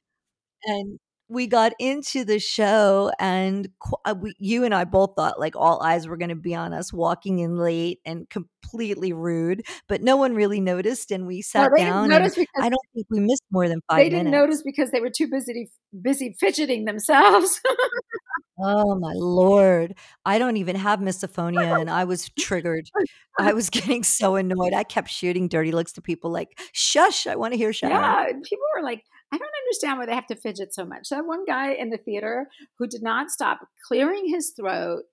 [0.65, 0.99] And
[1.31, 5.55] we got into the show and qu uh, we you and I both thought like
[5.57, 10.17] all eyes were gonna be on us walking in late and completely rude, but no
[10.17, 12.13] one really noticed and we sat down
[12.61, 14.33] I don't think we missed more than 5 they didn't minutes.
[14.33, 15.71] notice because they were too busy
[16.03, 17.61] busy fidgeting themselves.
[18.61, 19.95] Oh my lord.
[20.25, 22.91] I don't even have misophonia and I was triggered.
[23.39, 24.73] I was getting so annoyed.
[24.75, 28.43] I kept shooting dirty looks to people like, "Shush, I wanna hear Sharon." Yeah, and
[28.43, 31.45] people were like, "I don't understand why they have to fidget so much." That one
[31.45, 35.05] guy in the theater who did not stop clearing his throat,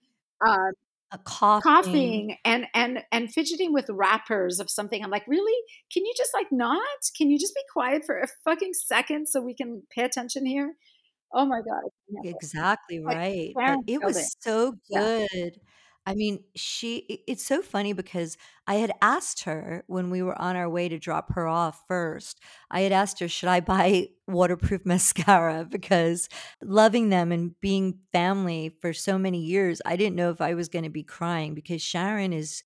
[1.12, 1.62] Uh, coughing.
[1.62, 5.03] coughing and and and fidgeting with wrappers of something.
[5.03, 5.55] I'm like, "Really?
[5.93, 6.81] Can you just, like, not?
[7.17, 10.75] Can you just be quiet for a fucking second so we can pay attention here?"
[11.32, 12.24] Oh my god, it.
[12.24, 14.32] Exactly right, but it killed it.
[14.32, 15.08] was so Yeah.
[15.32, 15.60] good.
[16.08, 20.56] I mean, she, it's so funny because I had asked her when we were on
[20.56, 24.86] our way to drop her off first, I had asked her, "Should I buy waterproof
[24.86, 26.30] mascara?" Because
[26.64, 30.70] loving them and being family for so many years, I didn't know if I was
[30.70, 32.64] gonna be crying because Sharon is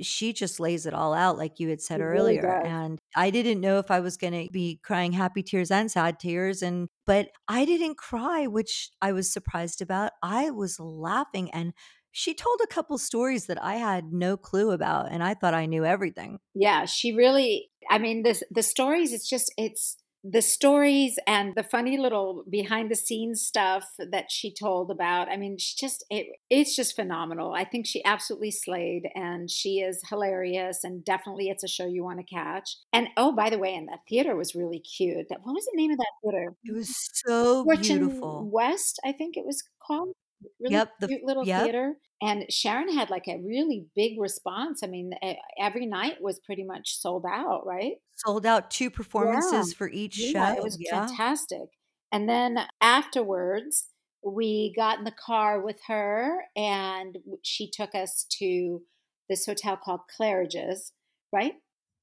[0.00, 2.66] she just lays it all out like you had said earlier, does.
[2.66, 6.62] and I didn't know if I was gonna be crying happy tears and sad tears
[6.62, 10.12] and but I didn't cry, which I was surprised about.
[10.22, 11.72] I was laughing, and
[12.12, 15.66] she told a couple stories that I had no clue about, and I thought I
[15.66, 16.38] knew everything.
[16.54, 21.62] Yeah, she really I mean, the the stories, it's just it's the stories and the
[21.62, 26.26] funny little behind the scenes stuff that she told about, I mean, she just it
[26.50, 27.54] it's just phenomenal.
[27.54, 32.04] I think she absolutely slayed, and she is hilarious, and definitely it's a show you
[32.04, 32.76] wanna catch.
[32.92, 35.28] And oh, by the way, and that theater was really cute.
[35.28, 36.54] That what was the name of that theater?
[36.64, 36.94] It was
[37.26, 38.48] so Fortune beautiful.
[38.50, 40.14] West, I think it was called.
[40.60, 41.62] Really Yep, the cute little yep.
[41.64, 44.82] theater, and Sharon had, like, a really big response.
[44.82, 45.12] I mean,
[45.60, 47.96] every night was pretty much sold out, right?
[48.16, 49.68] Sold out 2 Yeah.
[49.70, 50.52] performances for each show.
[50.56, 51.06] It was yeah.
[51.06, 51.68] fantastic.
[52.12, 53.88] And then afterwards,
[54.22, 58.82] we got in the car with her, and she took us to
[59.28, 60.92] this hotel called Claridge's,
[61.32, 61.54] right?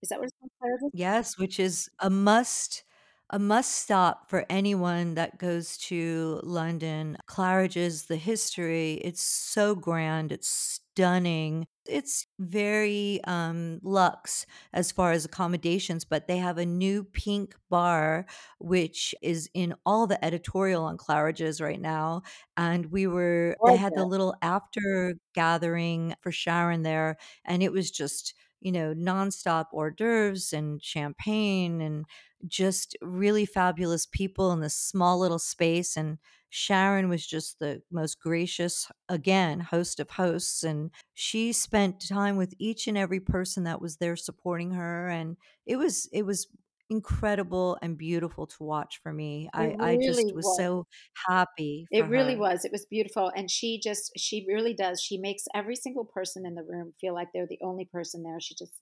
[0.01, 0.91] Is that what it's called, Claridge's?
[0.93, 2.84] Yes, which is a must
[3.31, 7.17] a must stop for anyone that goes to London.
[7.27, 11.65] Claridge's, the history, it's so grand, it's stunning.
[11.87, 18.25] It's very, um, luxe as far as accommodations, but they have a new pink bar,
[18.59, 22.21] which is in all the editorial on Claridge's right now,
[22.57, 27.91] and we were, I had the little after gathering for Sharon there, and it was
[27.91, 32.05] just, you know, nonstop hors d'oeuvres and champagne and
[32.47, 36.17] just really fabulous people in this small little space, and
[36.49, 42.53] Sharon was just the most gracious, again, host of hosts, and she spent time with
[42.59, 46.47] each and every person that was there supporting her, and it was it was
[46.89, 49.49] incredible and beautiful to watch for me.
[49.53, 50.55] I I just was was.
[50.55, 50.85] so
[51.27, 52.35] happy for It really her.
[52.35, 56.45] was, it was beautiful, and she just she really does, she makes every single person
[56.45, 58.39] in the room feel like they're the only person there.
[58.39, 58.73] She just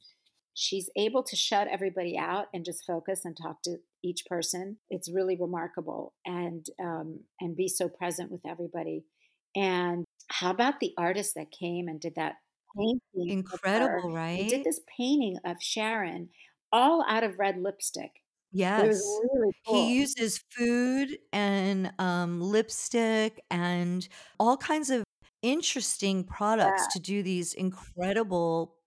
[0.56, 4.78] she's able to shut everybody out and just focus and talk to each person.
[4.90, 9.04] It's really remarkable and, um, and be so present with everybody.
[9.56, 12.36] And how about the artist that came and did that
[12.78, 13.34] painting?
[13.34, 16.30] Incredible, They did this painting of Sharon
[16.74, 18.12] all out of red lipstick.
[18.52, 19.22] Yes.
[19.24, 24.08] really He uses food and, um, lipstick and
[24.40, 25.04] all kinds of
[25.42, 26.88] interesting products Yeah.
[26.88, 28.78] to do these incredible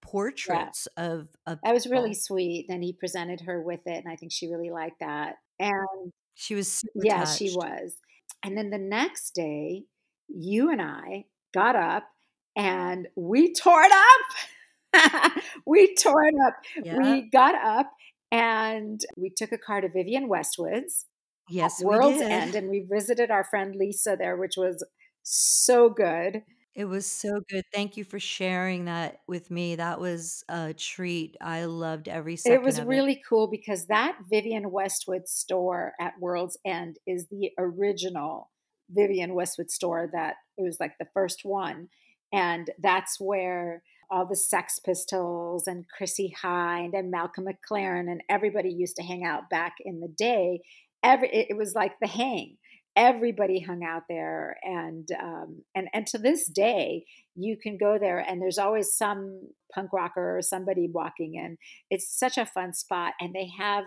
[0.44, 0.70] Yeah.
[0.70, 4.16] portraits of of That was really sweet, and he presented her with it, and I
[4.16, 5.36] think she really liked that.
[5.58, 8.00] And She was Yeah, she was.
[8.42, 9.84] And then the next day,
[10.28, 12.04] you and I got up
[12.56, 14.48] and we tore it up.
[15.66, 16.54] We tore it up.
[16.82, 16.98] Yep.
[16.98, 17.90] We got up
[18.30, 21.06] and we took a car to Vivienne Westwood's
[21.48, 22.20] Yes, World's.
[22.20, 24.84] End, and we visited our friend Lisa there, which was
[25.22, 26.42] so good.
[26.74, 27.64] It was so good.
[27.72, 29.76] Thank you for sharing that with me.
[29.76, 31.36] That was a treat.
[31.40, 32.64] I loved every It second it.
[32.64, 38.50] Was really cool because that Vivienne Westwood store at World's End is the original
[38.90, 41.88] Vivienne Westwood store that it was like the first one.
[42.32, 48.70] And that's where all the Sex Pistols and Chrissie Hynde and Malcolm McLaren and everybody
[48.70, 50.60] used to hang out back in the day.
[51.02, 52.56] Every it, it was like the hang.
[52.96, 58.18] Everybody hung out there, and um, and and to this day, you can go there,
[58.18, 61.58] and there's always some punk rocker or somebody walking in.
[61.90, 63.84] It's such a fun spot, and they have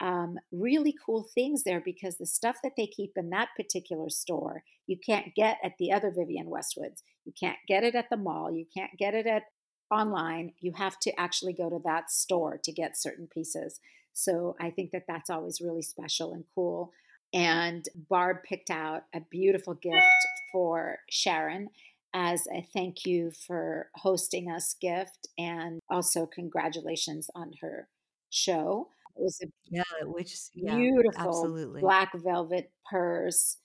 [0.00, 4.62] um, really cool things there because the stuff that they keep in that particular store
[4.90, 7.04] you can't get at the other Vivienne Westwoods.
[7.24, 8.50] You can't get it at the mall.
[8.50, 9.44] You can't get it at
[9.88, 10.52] online.
[10.58, 13.78] You have to actually go to that store to get certain pieces.
[14.12, 16.92] So I think that that's always really special and cool.
[17.32, 20.04] And Barb picked out a beautiful gift
[20.50, 21.68] for Sharon
[22.12, 27.86] as a thank you for hosting us gift and also congratulations on her
[28.28, 28.88] show.
[29.16, 31.80] It was a Yeah, which yeah, beautiful absolutely.
[31.80, 33.56] black velvet purse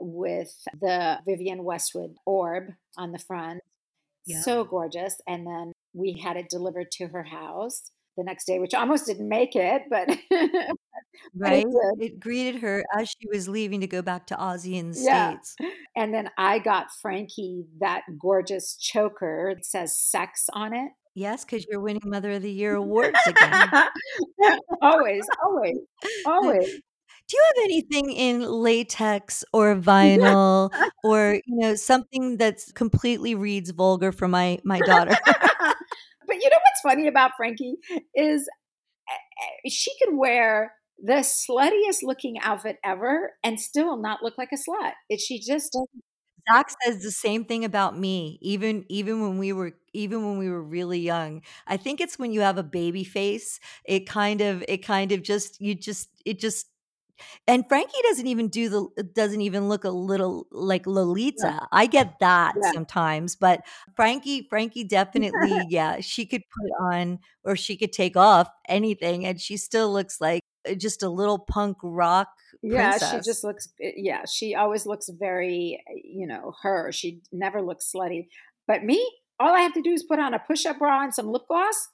[0.00, 2.64] with the Vivienne Westwood orb
[2.96, 3.62] on the front.
[4.26, 4.40] Yeah.
[4.42, 5.20] So gorgeous.
[5.26, 9.28] And then we had it delivered to her house the next day, which almost didn't
[9.28, 11.64] make it, but, but it Right?
[11.98, 15.38] It greeted her as she was leaving to go back to Ozzy in the Yeah.
[15.38, 15.56] States.
[15.94, 19.50] And then I got Frankie that gorgeous choker.
[19.50, 20.92] It says sex on it.
[21.16, 23.88] Yes, 'cause you're winning Mother of the Year awards again.
[24.82, 25.78] always, always,
[26.26, 26.66] always.
[27.28, 30.70] Do you have anything in latex or vinyl
[31.02, 35.16] or, you know, something that's completely reads vulgar for my my daughter?
[35.26, 37.76] but you know what's funny about Frankie
[38.14, 38.46] is
[39.08, 44.56] eh, she can wear the sluttiest looking outfit ever and still not look like a
[44.56, 44.92] slut.
[45.08, 46.04] It, she just doesn't.
[46.50, 50.48] Zakk says the same thing about me, even even when we were even when we
[50.48, 51.42] were really young.
[51.66, 55.22] I think it's when you have a baby face, it kind of it kind of
[55.22, 56.68] just you just it just
[57.48, 60.86] and Frankie doesn't even do the doesn't even look a little like
[61.34, 61.46] Yeah.
[61.46, 61.68] Lolita.
[61.72, 62.72] I get that Yeah.
[62.74, 63.62] sometimes, but
[63.96, 69.40] Frankie Frankie definitely, yeah, she could put on or she could take off anything and
[69.40, 72.28] she still looks like uh, just a little punk rock
[72.62, 76.90] Yeah, she just looks, eh, yeah, she always looks very, eh, you know, her.
[76.92, 78.28] She never looks slutty.
[78.66, 79.06] But me,
[79.38, 81.42] all I have to do is put on a push up bra and some lip
[81.48, 81.88] gloss.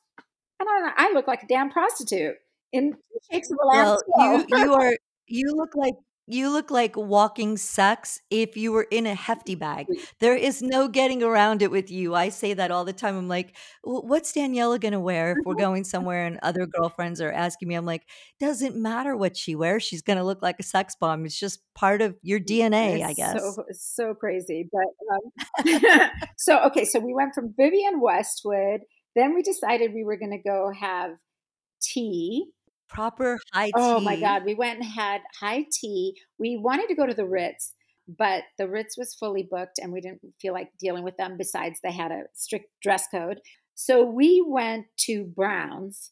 [0.61, 2.37] And I, I look like a damn prostitute
[2.73, 2.95] in
[3.31, 4.97] shakes of a Well, you you are
[5.27, 5.95] you look like
[6.27, 9.87] you look like walking sex if you were in a hefty bag.
[10.21, 12.15] There is no getting around it with you.
[12.15, 13.17] I say that all the time.
[13.17, 17.33] I'm like, "W what's Daniella gonna wear if we're going somewhere and other girlfriends are
[17.33, 18.07] asking me?" I'm like,
[18.41, 21.27] "Doesn't matter what she wears, she's gonna look like a sex bomb.
[21.27, 24.69] It's just part of your DNA, I guess." so so crazy.
[24.73, 28.83] But um, so okay, so we went from Vivienne Westwood.
[29.15, 31.11] Then we decided we were going to go have
[31.83, 32.47] tea.
[32.93, 33.73] Proper high tea.
[33.75, 34.19] Oh my.
[34.21, 36.17] God, we went and had high tea.
[36.39, 37.73] We wanted to go to the Ritz,
[38.07, 41.37] but the Ritz was fully booked and we didn't feel like dealing with them.
[41.39, 43.41] Besides, they had a strict dress code.
[43.75, 46.11] So we went to Brown's,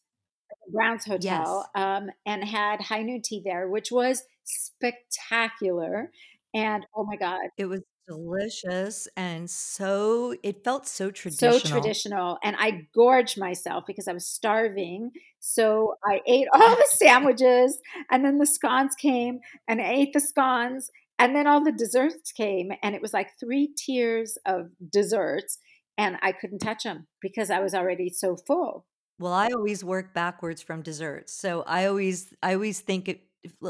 [0.73, 1.85] Brown's Hotel, Yes.
[1.85, 6.11] um, and had high noon tea there, which was spectacular.
[6.55, 11.59] And oh my God, It was delicious and so it felt so traditional.
[11.59, 12.39] so traditional.
[12.43, 15.13] And I gorged myself because I was starving.
[15.39, 17.79] So I ate all the sandwiches,
[18.11, 22.33] and then the scones came, and I ate the scones, and then all the desserts
[22.33, 25.59] came, and it was like three tiers of desserts,
[25.97, 28.87] and I couldn't touch them because I was already so full.
[29.21, 31.35] Well, I always work backwards from desserts.
[31.35, 33.21] So I always I always think it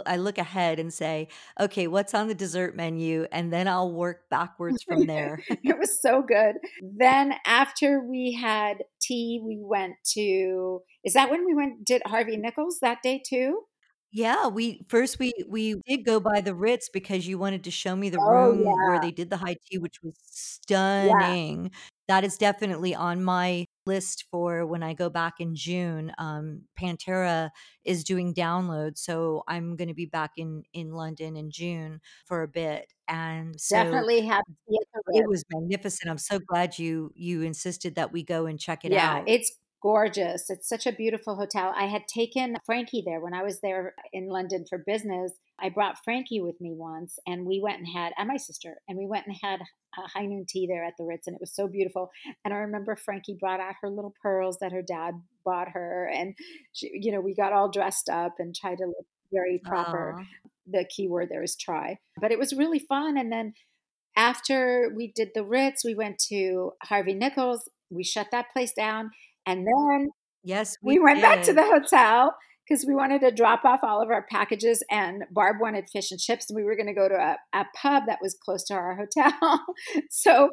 [0.06, 1.28] I look ahead and say,
[1.60, 5.44] "Okay, what's on the dessert menu?" And then I'll work backwards from there.
[5.64, 6.56] it was so good.
[6.80, 12.36] Then after we had tea, we went to is that when we went did Harvey
[12.36, 13.62] Nichols that day too?
[14.12, 17.94] Yeah, we first we we did go by the Ritz because you wanted to show
[17.94, 20.16] me the Oh room where they did the high tea, which was
[20.98, 21.36] Yeah.
[21.38, 21.70] stunning.
[22.10, 26.12] That is definitely on my list for when I go back in June.
[26.18, 27.50] Um, Pantera
[27.84, 32.48] is doing downloads, so I'm gonna be back in in London in June for a
[32.48, 36.10] bit, and so Definitely have tea at the it was magnificent.
[36.10, 39.28] I'm so glad you you insisted that we go and check it Yeah, out.
[39.28, 40.50] Yeah, it's gorgeous.
[40.50, 41.72] It's such a beautiful hotel.
[41.76, 45.32] I had taken Frankie there when I was there in London for business.
[45.62, 48.98] I brought Frankie with me once, and we went and had, and my sister, and
[48.98, 51.54] we went and had a high noon tea there at the Ritz, and it was
[51.54, 52.10] so beautiful.
[52.44, 56.34] And I remember Frankie brought out her little pearls that her dad bought her, and
[56.72, 60.16] she, you know, we got all dressed up and tried to look very proper.
[60.18, 60.24] Aw.
[60.66, 63.16] The key word there is try, but it was really fun.
[63.16, 63.54] And then
[64.16, 67.68] after we did the Ritz, we went to Harvey Nichols.
[67.90, 69.10] We shut that place down.
[69.46, 70.10] And then
[70.44, 72.36] Yes, we we went back to the hotel
[72.70, 74.82] because we wanted to drop off all of our packages.
[74.90, 76.48] And Barb wanted fish and chips.
[76.48, 78.94] And we were going to go to a, a pub that was close to our
[78.96, 79.66] hotel.
[80.10, 80.50] so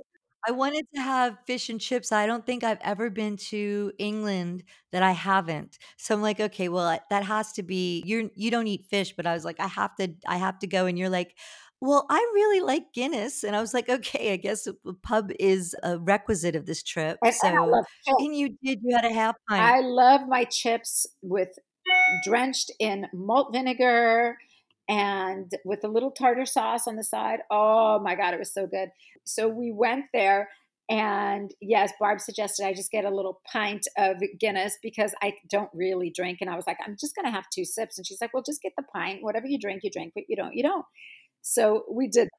[0.48, 2.12] I wanted to have fish and chips.
[2.12, 5.78] I don't think I've ever been to England that I haven't.
[5.98, 9.28] So I'm like, okay, well, that has to be you're you don't eat fish, but
[9.28, 10.86] I was like, I have to I have to go.
[10.86, 11.36] And you're like,
[11.80, 13.44] well, I really like Guinness.
[13.44, 17.18] And I was like, okay, I guess a pub is a requisite of this trip.
[17.24, 19.62] and, So love and you did, you had a half pint.
[19.62, 21.50] I love my chips with
[22.24, 24.38] drenched in malt vinegar
[24.90, 27.40] and with a little tartar sauce on the side.
[27.52, 28.90] Oh my God, it was so good.
[29.26, 30.50] So we went there.
[30.90, 35.70] And yes, Barb suggested I just get a little pint of Guinness because I don't
[35.74, 36.38] really drink.
[36.40, 37.98] And I was like, I'm just going to have two sips.
[37.98, 39.22] And she's like, well, just get the pint.
[39.22, 40.14] Whatever you drink, you drink.
[40.16, 40.86] But you don't, you don't.
[41.42, 42.30] So we did.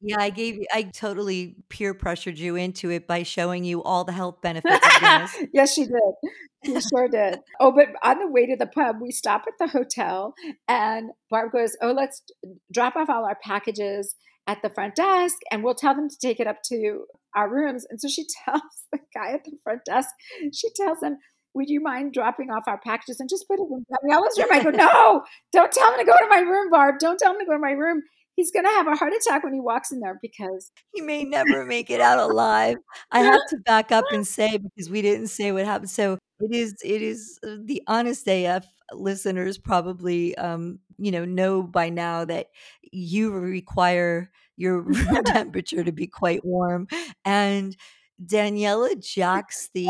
[0.00, 4.04] Yeah, I gave you I totally peer pressured you into it by showing you all
[4.04, 6.14] the health benefits of yes, she did.
[6.64, 7.40] She sure did.
[7.60, 10.34] Oh, but on the way to the pub, we stop at the hotel
[10.68, 12.22] and Barb goes, Oh, let's
[12.72, 14.14] drop off all our packages
[14.46, 17.86] at the front desk and we'll tell them to take it up to our rooms.
[17.90, 20.08] And so she tells the guy at the front desk,
[20.52, 21.18] she tells him,
[21.54, 24.48] would you mind dropping off our packages and just put it in Daniella's room?
[24.52, 25.22] I go, no,
[25.52, 26.96] don't tell him to go to my room, Barb.
[27.00, 28.02] Don't tell him to go to my room.
[28.38, 31.24] He's going to have a heart attack when he walks in there because He may
[31.24, 32.76] never make it out alive.
[33.10, 35.90] I have to back up and say because we didn't say what happened.
[35.90, 41.62] So it is it is uh, the honest AF listeners probably um you know know
[41.64, 42.46] by now that
[42.92, 44.94] you require your room
[45.26, 46.86] temperature to be quite warm
[47.24, 47.76] and
[48.24, 49.86] Daniella jacks the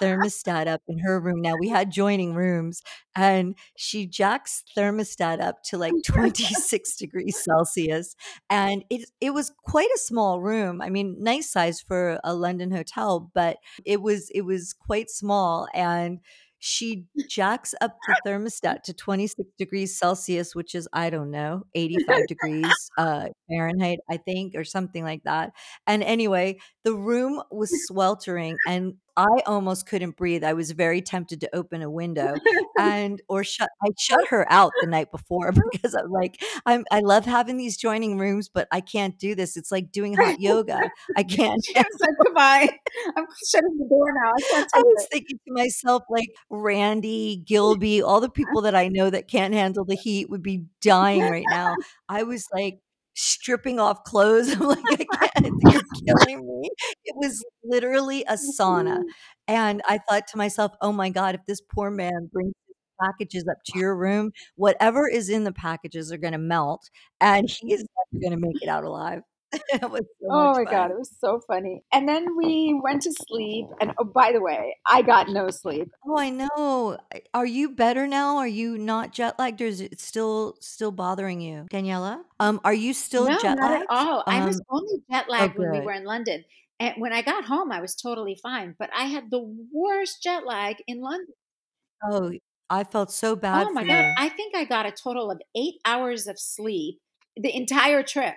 [0.00, 1.40] thermostat up in her room.
[1.40, 2.82] Now we had joining rooms
[3.14, 8.16] and she jacks thermostat up to like 26 degrees Celsius
[8.48, 10.80] and it it was quite a small room.
[10.82, 15.68] I mean, nice size for a London hotel, but it was it was quite small
[15.72, 16.18] and
[16.60, 22.26] she jacks up the thermostat to 26 degrees Celsius, which is I don't know, 85
[22.26, 25.52] degrees uh Fahrenheit, I think, or something like that.
[25.86, 30.44] And anyway, the room was sweltering and I almost couldn't breathe.
[30.44, 32.34] I was very tempted to open a window
[32.78, 37.00] and or shut I shut her out the night before because I'm like I'm I
[37.00, 39.56] love having these joining rooms, but I can't do this.
[39.56, 40.90] It's like doing hot yoga.
[41.16, 41.62] I can't.
[41.76, 42.78] was like, goodbye.
[43.16, 44.30] I'm shutting the door now.
[44.36, 45.08] I can't I was it.
[45.12, 49.84] thinking to myself, like Randy, Gilby, all the people that I know that can't handle
[49.84, 51.76] the heat would be dying right now.
[52.08, 52.80] I was like
[53.14, 54.52] stripping off clothes.
[54.52, 55.82] I'm like, I can't, you're
[56.26, 56.70] killing me.
[57.10, 59.02] It was literally a sauna.
[59.48, 62.54] And I thought to myself, oh my God, if this poor man brings
[63.02, 66.88] packages up to your room, whatever is in the packages are going to melt
[67.20, 69.22] and he is never going to make it out alive.
[69.52, 69.88] so
[70.30, 70.72] Oh my fun.
[70.72, 71.82] God, it was so funny.
[71.92, 73.66] And then we went to sleep.
[73.80, 75.90] And oh, by the way, I got no sleep.
[76.06, 76.98] Oh, I know.
[77.34, 78.36] Are you better now?
[78.36, 81.66] Are you not jet lagged or is it still still bothering you?
[81.70, 82.24] Daniella?
[82.38, 83.86] Um, are you still no, jet not at lagged?
[83.90, 84.24] all.
[84.26, 86.44] I was Um, only jet oh lagged when we were in London.
[86.80, 88.74] And when I got home, I was totally fine.
[88.78, 91.34] But I had the worst jet lag in London.
[92.02, 92.32] Oh,
[92.70, 93.92] I felt so bad Oh my God.
[93.92, 94.14] you.
[94.16, 96.98] I think I got a total of eight hours of sleep
[97.36, 98.34] the entire trip.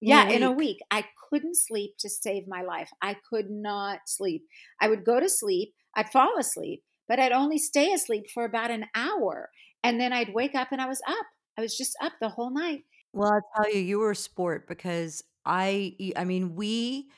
[0.00, 0.58] Yeah, in a week.
[0.58, 0.78] week.
[0.90, 2.90] I couldn't sleep to save my life.
[3.00, 4.42] I could not sleep.
[4.80, 8.70] I would go to sleep, I'd fall asleep, but I'd only stay asleep for about
[8.70, 9.50] an hour.
[9.82, 11.26] And then I'd wake up and I was up.
[11.56, 12.82] I was just up the whole night.
[13.14, 17.08] Well, I'll tell you, you were a sport because I, I mean, we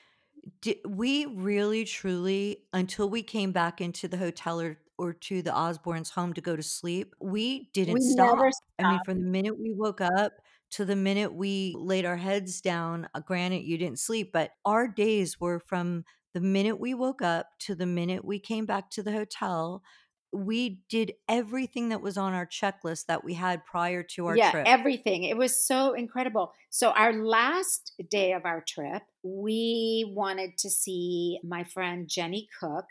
[0.60, 5.52] did, we really truly, until we came back into the hotel or, or to the
[5.52, 8.38] Osbourne's home to go to sleep, we didn't We stop.
[8.78, 10.32] I mean, from the minute we woke up
[10.72, 14.88] to the minute we laid our heads down, uh, granted, you didn't sleep, but our
[14.88, 19.02] days were from the minute we woke up to the minute we came back to
[19.02, 19.82] the hotel.
[20.36, 24.50] We did everything that was on our checklist that we had prior to our Yeah,
[24.50, 24.66] trip.
[24.68, 25.24] everything.
[25.24, 26.52] It was so incredible.
[26.70, 32.84] So, our last day of our trip, we wanted to see my friend Jenny Cook,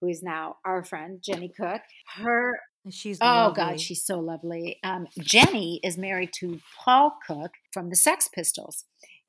[0.00, 1.82] who is now our friend Jenny Cook.
[2.16, 4.78] Her She's Oh God, she's so lovely.
[4.82, 8.84] Um, Jenny is married to Paul Cook from the Sex Pistols,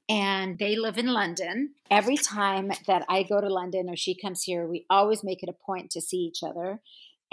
[0.10, 1.76] and they live in London.
[1.92, 5.50] Every time that I go to London or she comes here, we always make it
[5.50, 6.82] a point to see each other,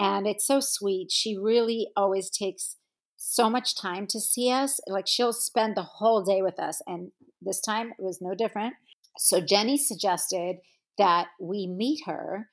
[0.01, 1.11] and it's so sweet.
[1.11, 2.77] She really always takes
[3.17, 4.79] so much time to see us.
[4.87, 8.73] Like she'll spend the whole day with us, and this time it was no different.
[9.17, 10.57] So Jenny suggested
[10.97, 12.49] that we meet her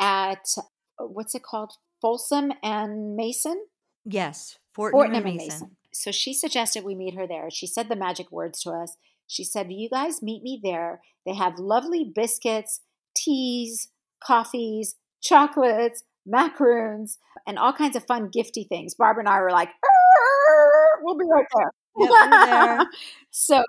[0.00, 0.46] at
[0.98, 1.72] what's it called?
[2.00, 3.66] Folsom and Mason?
[4.04, 5.48] Yes, Fortnum, Fortnum and and Mason.
[5.48, 5.76] Mason.
[5.92, 7.50] So she suggested we meet her there.
[7.50, 8.96] She said the magic words to us.
[9.26, 11.00] She said, You guys meet me there.
[11.24, 12.80] They have lovely biscuits,
[13.16, 13.88] teas,
[14.22, 18.94] coffees, chocolates, macaroons, and all kinds of fun gifty things.
[18.94, 19.68] Barbara and I were like,
[21.02, 21.70] We'll be right there.
[21.98, 22.86] Yep, there.
[23.30, 23.62] so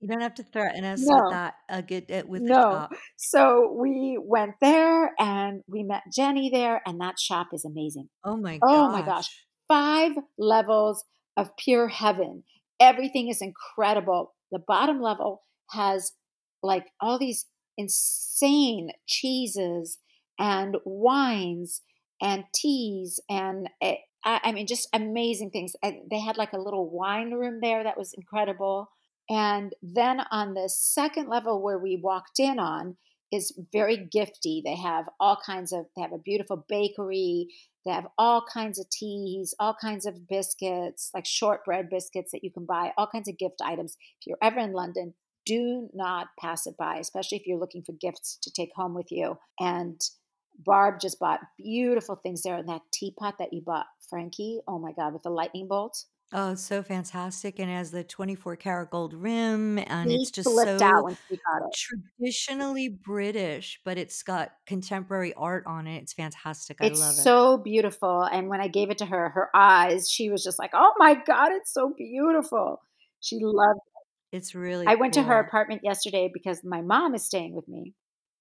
[0.00, 1.16] You don't have to threaten us No.
[1.22, 1.54] with that.
[1.68, 2.88] Uh, get it with No.
[3.16, 8.08] so we went there and we met Jenny there, and that shop is amazing.
[8.24, 9.28] Oh my Oh my gosh.
[9.68, 11.04] Five levels
[11.36, 12.44] of pure heaven.
[12.80, 14.34] Everything is incredible.
[14.52, 16.12] The bottom level has
[16.62, 19.98] like all these insane cheeses
[20.38, 21.82] and wines
[22.20, 25.72] and teas and eh, I, I mean just amazing things.
[25.82, 28.90] And they had like a little wine room there that was incredible.
[29.28, 32.96] And then on the second level where we walked in on
[33.32, 34.62] is very gifty.
[34.62, 37.48] They have all kinds of they have a beautiful bakery.
[37.84, 42.50] They have all kinds of teas, all kinds of biscuits, like shortbread biscuits that you
[42.50, 43.96] can buy, all kinds of gift items.
[44.20, 45.14] If you're ever in London,
[45.44, 49.10] do not pass it by, especially if you're looking for gifts to take home with
[49.12, 49.36] you.
[49.60, 50.00] And
[50.58, 52.56] Barb just bought beautiful things there.
[52.56, 56.04] And that teapot that you bought, Frankie, oh my God, with the lightning bolt.
[56.32, 57.58] Oh, it's so fantastic.
[57.58, 61.16] And it has the 24 karat gold rim, and She it's just so out when
[61.28, 61.76] she got it.
[62.18, 66.02] traditionally British, but it's got contemporary art on it.
[66.02, 66.78] It's fantastic.
[66.80, 67.22] I It's love it.
[67.22, 68.22] so beautiful.
[68.22, 71.14] And when I gave it to her, her eyes, she was just like, oh my
[71.14, 72.80] God, it's so beautiful.
[73.20, 74.36] She loved it.
[74.36, 77.94] It's really I went to her apartment yesterday because my mom is staying with me.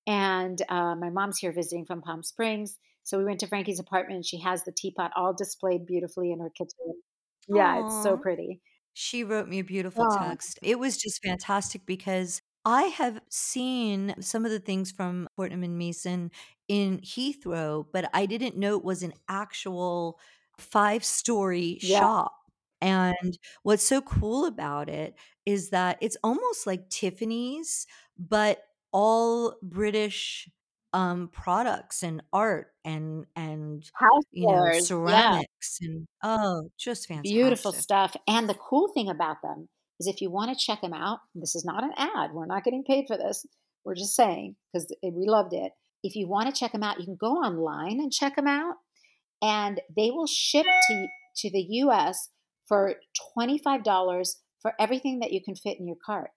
[0.05, 2.77] And uh, my mom's here visiting from Palm Springs.
[3.03, 6.39] So we went to Frankie's apartment and she has the teapot all displayed beautifully in
[6.39, 7.01] her kitchen.
[7.47, 8.61] Yeah, it's so pretty.
[8.93, 10.59] She wrote me a beautiful Oh, text.
[10.61, 15.77] It was just fantastic because I have seen some of the things from Fortnum and
[15.77, 16.31] Mason
[16.67, 20.19] in Heathrow, but I didn't know it was an actual
[20.57, 21.99] five story yeah.
[21.99, 22.33] shop.
[22.81, 27.87] And what's so cool about it is that it's almost like Tiffany's,
[28.17, 28.63] but
[28.93, 30.49] all British
[30.93, 33.83] um products and art and and
[34.31, 34.73] you know Housewares.
[34.75, 34.81] Yeah.
[34.81, 38.15] ceramics and oh just Beautiful stuff.
[38.27, 39.67] And the cool thing about them
[39.99, 42.31] is if you want to check them out, this is not an ad.
[42.33, 43.45] We're not getting paid for this.
[43.83, 45.71] We're just saying because we loved it.
[46.03, 48.75] If you want to check them out, you can go online and check them out,
[49.41, 52.29] and they will ship to to the U.S.
[52.67, 52.95] for
[53.33, 56.29] twenty five dollars for everything that you can fit in your cart.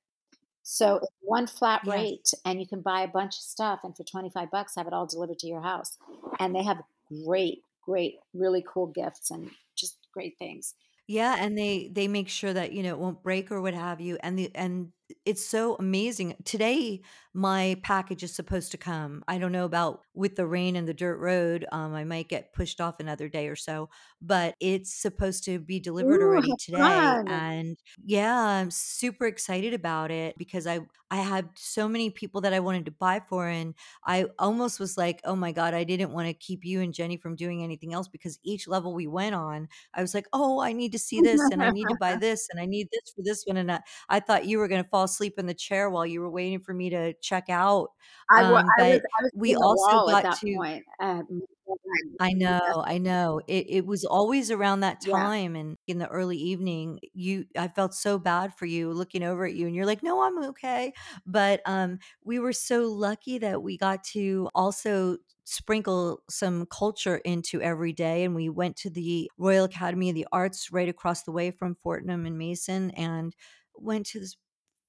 [0.69, 4.03] So one flat yes rate, and you can buy a bunch of stuff, and for
[4.03, 5.97] twenty five bucks, have it all delivered to your house.
[6.41, 6.83] And they have
[7.25, 10.75] great, great, really cool gifts and just great things.
[11.07, 14.01] Yeah, and they they make sure that, you know, it won't break or what have
[14.01, 14.19] you.
[14.25, 14.91] And the and
[15.25, 16.37] it's so amazing.
[16.45, 17.03] Today,
[17.35, 19.23] my package is supposed to come.
[19.29, 21.67] I don't know about with the rain and the dirt road.
[21.71, 23.89] Um, I might get pushed off another day or so,
[24.23, 26.79] but it's supposed to be delivered Ooh, already today.
[26.79, 27.29] fun!
[27.29, 30.81] And yeah, I'm super excited about it because I
[31.11, 34.97] I had so many people that I wanted to buy for, and I almost was
[34.97, 37.93] like, oh my God, I didn't want to keep you and Jenny from doing anything
[37.93, 41.21] else because each level we went on, I was like, oh, I need to see
[41.21, 43.57] this and I need to buy this and I need this for this one.
[43.59, 46.21] And I, I thought you were going to fall asleep in the chair while you
[46.21, 47.89] were waiting for me to check out.
[48.31, 50.85] I, Um, I was I was we also got that to, point.
[51.01, 51.43] Um,
[52.21, 53.41] I know, I know.
[53.47, 55.13] It it was always around that yeah.
[55.13, 59.45] time and in the early evening, you I felt so bad for you looking over
[59.45, 60.93] at you and you're like, "No, I'm okay."
[61.27, 67.61] But um we were so lucky that we got to also sprinkle some culture into
[67.63, 71.33] every day and we went to the Royal Academy of the Arts right across the
[71.33, 73.35] way from Fortnum and Mason and
[73.77, 74.37] went to this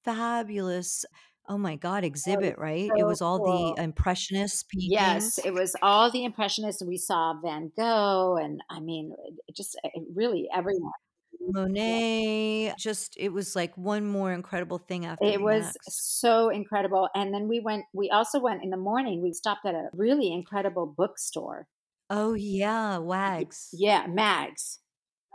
[0.04, 1.04] fabulous
[1.48, 2.90] oh my god exhibit, right?
[2.94, 3.74] It was all the cool.
[3.74, 6.82] impressionist Yes, it was all the impressionists.
[6.84, 9.14] We saw Van Gogh, and I mean,
[9.46, 9.78] it just
[10.14, 10.92] really everyone.
[11.40, 11.48] Yeah.
[11.52, 16.20] Monet, just it was like one more incredible thing after It was next.
[16.20, 17.08] so incredible.
[17.14, 20.32] And then we went, we also went in the morning, we stopped at a really
[20.32, 21.66] incredible bookstore.
[22.10, 23.68] Oh yeah, Wags.
[23.72, 24.80] Yeah, Mags.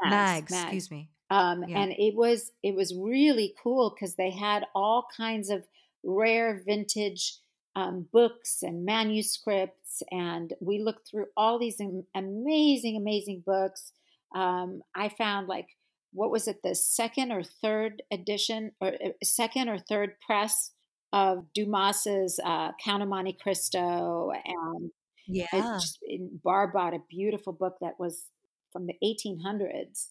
[0.03, 0.63] Mags, Mags, Mags.
[0.63, 1.09] excuse me.
[1.37, 1.79] Um, Yeah.
[1.81, 5.65] and it was it was really cool because they had all kinds of
[6.03, 7.23] rare vintage
[7.75, 11.79] um, books and manuscripts, and we looked through all these
[12.13, 13.91] amazing, amazing books.
[14.35, 15.67] Um, I found like
[16.13, 20.71] what was it, the second or third edition, or uh, second or third press
[21.11, 24.91] of Dumas's uh, Count of Monte Cristo, and
[25.27, 25.45] Yeah.
[25.79, 25.99] just
[26.43, 28.27] Barb bought a beautiful book that was
[28.71, 30.09] from the 1800s.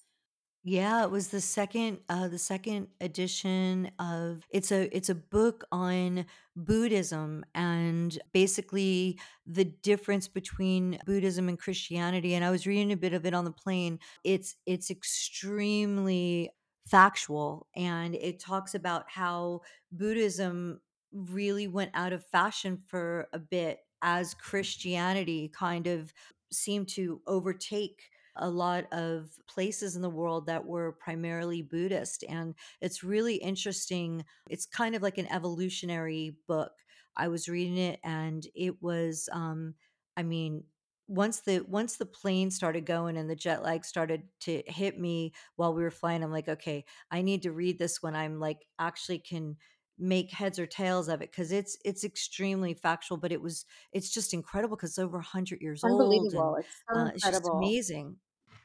[0.65, 5.65] Yeah, it was the second uh the second edition of it's a it's a book
[5.73, 12.97] on Buddhism and basically the difference between Buddhism and Christianity and I was reading a
[12.97, 13.99] bit of it on the plane.
[14.23, 16.51] It's it's extremely
[16.87, 20.81] factual and it talks about how Buddhism
[21.13, 26.13] really went out of fashion for a bit as Christianity kind of
[26.53, 32.25] seemed to overtake a lot of places in the world that were primarily Buddhist.
[32.29, 34.25] And it's really interesting.
[34.49, 36.73] It's kind of like an evolutionary book.
[37.17, 39.75] I was reading it and it was, um,
[40.17, 40.65] I mean,
[41.09, 45.33] once the once the plane started going and the jet lag started to hit me
[45.57, 48.67] while we were flying, I'm like, okay, I need to read this when I'm like
[48.79, 49.57] actually can
[49.99, 54.11] make heads or tails of it because it's it's extremely factual but it was it's
[54.11, 56.57] just incredible because it's over 100 years old and Unbelievable.
[56.59, 58.17] It's so uh, it's just amazing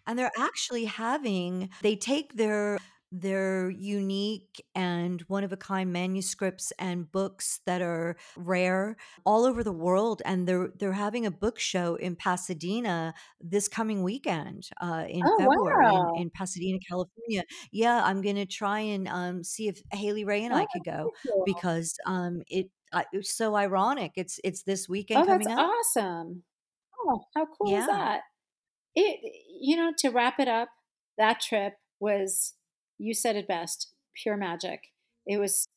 [0.08, 2.80] and they're actually having they take their
[3.12, 9.64] their unique and one of a kind manuscripts and books that are rare all over
[9.64, 15.06] the world and they're they're having a book show in Pasadena this coming weekend uh,
[15.10, 16.24] in Oh, February in wow.
[16.24, 17.44] in Pasadena, California.
[17.72, 21.12] Yeah, I'm gonna try and um, see if Haley Ray and I Oh, could go
[21.24, 21.46] cool.
[21.46, 24.14] because um, it uh, it's so ironic.
[24.16, 25.72] It's it's this weekend Oh, that's coming up.
[25.98, 26.44] awesome.
[27.00, 28.24] Oh, how cool is that?
[28.96, 29.20] It
[29.62, 30.70] you know, to wrap it up,
[31.18, 32.56] that trip was
[32.98, 34.92] you said it best, pure magic.
[35.26, 35.68] It was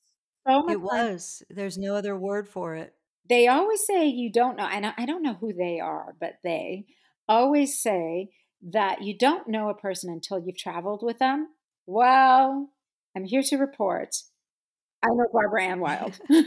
[0.46, 0.82] so much it fun.
[0.82, 1.42] was.
[1.50, 2.94] There's no other word for it.
[3.28, 6.86] They always say you don't know and I don't know who they are, but they
[7.28, 8.30] always say
[8.62, 11.48] that you don't know a person until you've traveled with them.
[11.86, 12.70] Well,
[13.16, 14.16] I'm here to report
[15.02, 16.18] I know Barbaranne Wylde.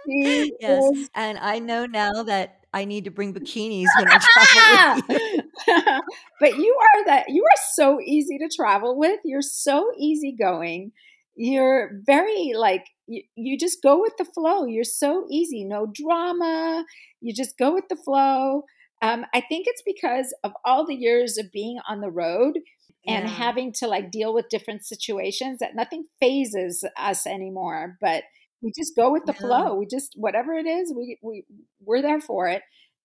[0.07, 5.41] Yes, and I know now that I need to bring bikinis when I travel you.
[6.39, 9.19] but you are that you are so easy to travel with.
[9.23, 10.91] You're so easygoing.
[11.35, 14.65] You're very like you, you just go with the flow.
[14.65, 16.85] You're so easy, no drama.
[17.21, 18.63] You just go with the flow.
[19.01, 22.59] Um, I think it's because of all the years of being on the road
[23.07, 27.97] and Yeah, having to like deal with different situations that nothing phases us anymore.
[28.01, 28.23] But
[28.61, 29.39] we just go with the no.
[29.39, 29.75] flow.
[29.75, 31.45] We just whatever it is, we we
[31.81, 32.61] we're there for it.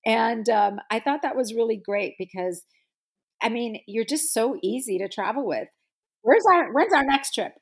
[0.06, 2.62] And um, I thought that was really great because
[3.42, 5.68] I mean, you're just so easy to travel with.
[6.22, 7.52] Where's our when's our next trip?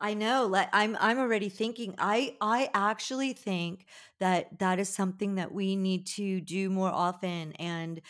[0.00, 3.84] I know, like, I'm I'm already thinking I I actually think
[4.18, 8.00] that that is something that we need to do more often, and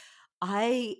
[0.40, 0.96] I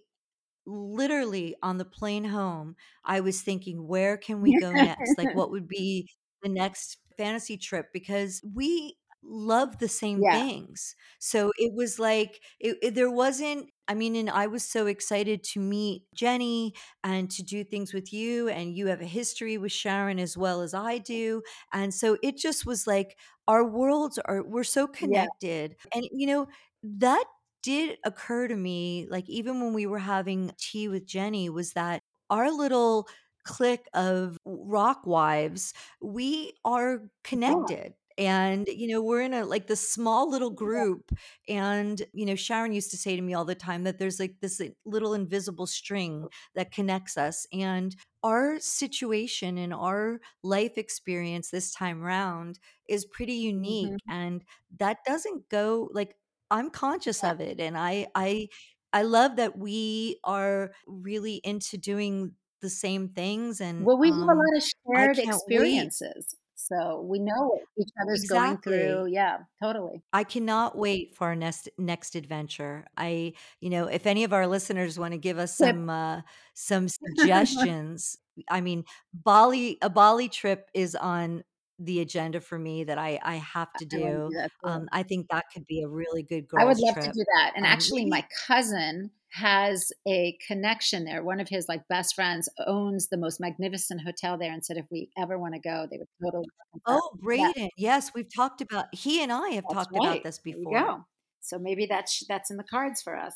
[0.67, 5.53] literally on the plane home, I was thinking, "Where can we go next?" Like, what
[5.53, 6.11] would be
[6.43, 7.87] the next fantasy trip?
[7.93, 10.95] Because we love the same yeah, things.
[11.19, 15.43] So it was like it, it- there wasn't I mean, and I was so excited
[15.47, 19.73] to meet Jenny and to do things with you and you have a history with
[19.73, 21.43] Sharon as well as I do.
[21.73, 23.17] And so it just was like
[23.49, 25.75] our worlds are we're so yeah, connected.
[25.93, 26.47] And you know,
[26.85, 27.25] that
[27.63, 32.03] did occur to me, like even when we were having tea with Jenny, was that
[32.31, 33.09] our little
[33.51, 37.11] clique of rock wives, we are
[37.45, 37.95] yeah, connected.
[38.19, 41.11] And, you know, we're in a like this small little group.
[41.49, 44.41] And, you know, Sharon used to say to me all the time that there's like
[44.41, 47.47] this little invisible string that connects us.
[47.53, 53.95] And our situation and our life experience this time round is pretty unique.
[53.95, 54.45] mhm, And
[54.79, 56.17] that doesn't go like
[56.51, 57.33] I'm conscious yeah.
[57.33, 58.49] of it, and I I
[58.93, 64.19] I love that we are really into doing the same things, and, Well, we have
[64.19, 68.59] a um, lot of shared can't wait experiences, so we know what each other's going
[68.59, 69.07] through.
[69.07, 70.03] Yeah, totally.
[70.13, 72.87] I cannot wait for our next next adventure.
[72.97, 76.21] I you know, if any of our listeners wanna give us some, uh,
[76.55, 81.45] some suggestions, I mean, Bali a Bali trip is on
[81.81, 84.33] the agenda for me that I I have to I do.
[84.33, 84.49] do.
[84.65, 87.53] Um, I think that could be a really good I would love to do that,
[87.57, 91.23] and Um, actually, my cousin has a connection there.
[91.23, 94.87] One of his, like, best friends owns the most magnificent hotel there and said if
[94.91, 96.47] we ever wanna go, they would totally.
[96.87, 97.01] Oh,
[97.33, 100.23] Yeah, Yes, we've talked about he and I have that's talked about right.
[100.23, 100.97] this There you before.
[101.41, 103.35] So maybe that's that's in the cards for us.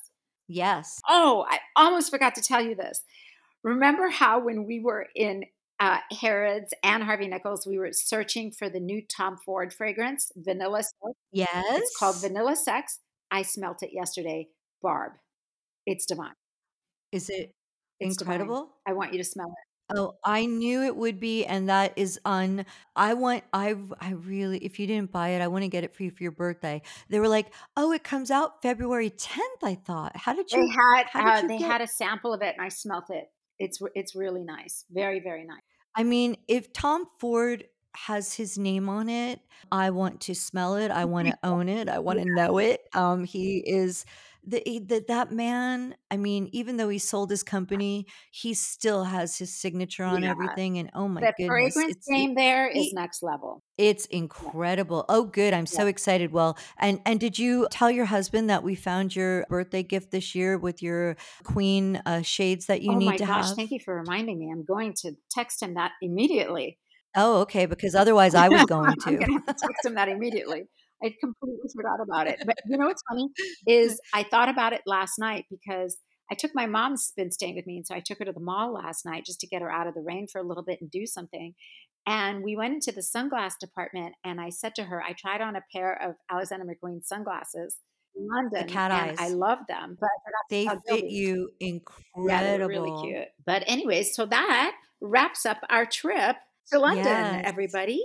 [0.49, 1.05] Yes.
[1.09, 3.03] Oh, I almost forgot to tell you this.
[3.63, 5.45] Remember how when we were in,
[5.81, 10.83] uh, Harrods and Harvey Nichols, we were searching for the new Tom Ford fragrance, Vanilla
[10.83, 10.95] Sex?
[11.33, 11.81] Yes.
[11.81, 13.01] It's called Vanilla Sex.
[13.31, 14.49] I smelt it yesterday.
[14.83, 15.13] Barb,
[15.87, 16.35] it's divine.
[17.13, 17.55] Is it
[18.01, 18.41] It's divine.
[18.41, 18.75] incredible?
[18.87, 19.97] I want you to smell it.
[19.97, 22.65] Oh, I knew it would be, and that is on
[22.97, 23.75] I want I.
[24.01, 26.33] I really if you didn't buy it, I wanna get it for you for your
[26.33, 26.81] birthday.
[27.11, 30.17] They were like, "Oh, it comes out February 10th," I thought.
[30.17, 32.41] How did They you had, how did uh, you they get had a sample of
[32.43, 33.31] it and I smelt it.
[33.59, 34.85] It's it's really nice.
[34.91, 35.63] Very, very nice.
[35.97, 39.41] I mean, if Tom Ford has his name on it.
[39.71, 40.91] I want to smell it.
[40.91, 41.89] I want to own it.
[41.89, 42.83] I want to know it.
[42.93, 44.05] Um, he is
[44.47, 45.97] the, the that man.
[46.11, 50.31] I mean, even though he sold his company, he still has his signature on Yeah.
[50.31, 50.79] everything.
[50.79, 53.63] And oh my The goodness, fragrance it's it, game there is next level.
[53.77, 54.07] it's
[54.41, 54.53] Yeah.
[54.53, 55.05] incredible.
[55.09, 55.53] Oh, good.
[55.53, 56.33] I'm so excited.
[56.33, 60.35] Well, and and did you tell your husband that we found your birthday gift this
[60.35, 62.97] year with your queen uh, shades that you need?
[62.97, 63.57] oh need my to gosh, have?
[63.57, 64.51] thank you for reminding me.
[64.53, 66.79] I'm going to text him that immediately.
[67.17, 67.67] Oh, okay.
[67.67, 69.11] Because otherwise, I was going to.
[69.11, 70.65] I'm going to text him that immediately.
[71.03, 72.41] I completely forgot about it.
[72.45, 73.29] But you know what's funny
[73.67, 75.99] is I thought about it last night because
[76.31, 78.41] I took my mom's been staying with me, and so I took her to the
[78.41, 80.81] mall last night just to get her out of the rain for a little bit
[80.81, 81.55] and do something.
[82.07, 85.57] And we went into the sunglass department, and I said to her, I tried on
[85.57, 87.79] a pair of Alexander McQueen sunglasses
[88.17, 90.67] in London, cat and I love them, but I forgot to They
[90.97, 91.51] fit you
[92.29, 93.29] Yeah, they were really cute.
[93.45, 96.37] But anyways, so that wraps up our trip
[96.73, 97.45] to London, Yes.
[97.45, 98.03] everybody.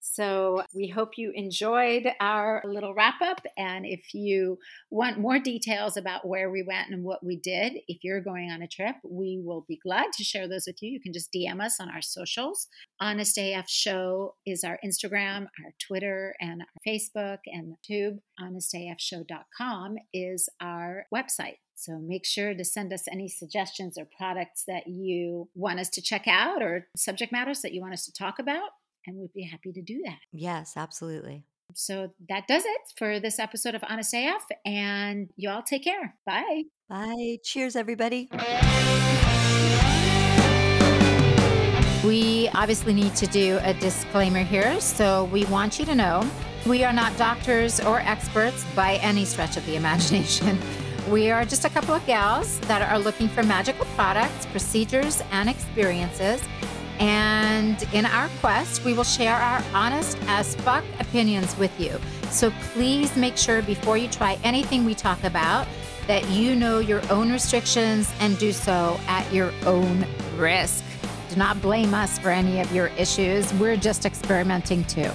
[0.00, 3.40] So we hope you enjoyed our little wrap up.
[3.56, 4.58] And if you
[4.90, 8.62] want more details about where we went and what we did, if you're going on
[8.62, 10.90] a trip, we will be glad to share those with you.
[10.90, 12.68] You can just DM us on our socials.
[13.00, 18.18] Honest AF Show is our Instagram, our Twitter, and our Facebook and YouTube.
[18.40, 21.56] HonestAFShow.com is our website.
[21.74, 26.02] So make sure to send us any suggestions or products that you want us to
[26.02, 28.70] check out or subject matters that you want us to talk about,
[29.08, 30.18] and we'd be happy to do that.
[30.32, 31.44] Yes, absolutely.
[31.74, 36.14] So that does it for this episode of Honest AF, and you all take care.
[36.24, 36.64] Bye.
[36.88, 37.38] Bye.
[37.42, 38.30] Cheers, everybody.
[42.04, 46.28] We obviously need to do a disclaimer here, so we want you to know
[46.66, 50.58] we are not doctors or experts by any stretch of the imagination.
[51.10, 55.48] We are just a couple of gals that are looking for magical products, procedures, and
[55.48, 56.42] experiences.
[56.98, 61.98] And in our quest, we will share our honest as fuck opinions with you.
[62.30, 65.66] So please make sure before you try anything we talk about
[66.08, 70.82] that you know your own restrictions and do so at your own risk.
[71.28, 73.52] Do not blame us for any of your issues.
[73.54, 75.10] We're just experimenting too.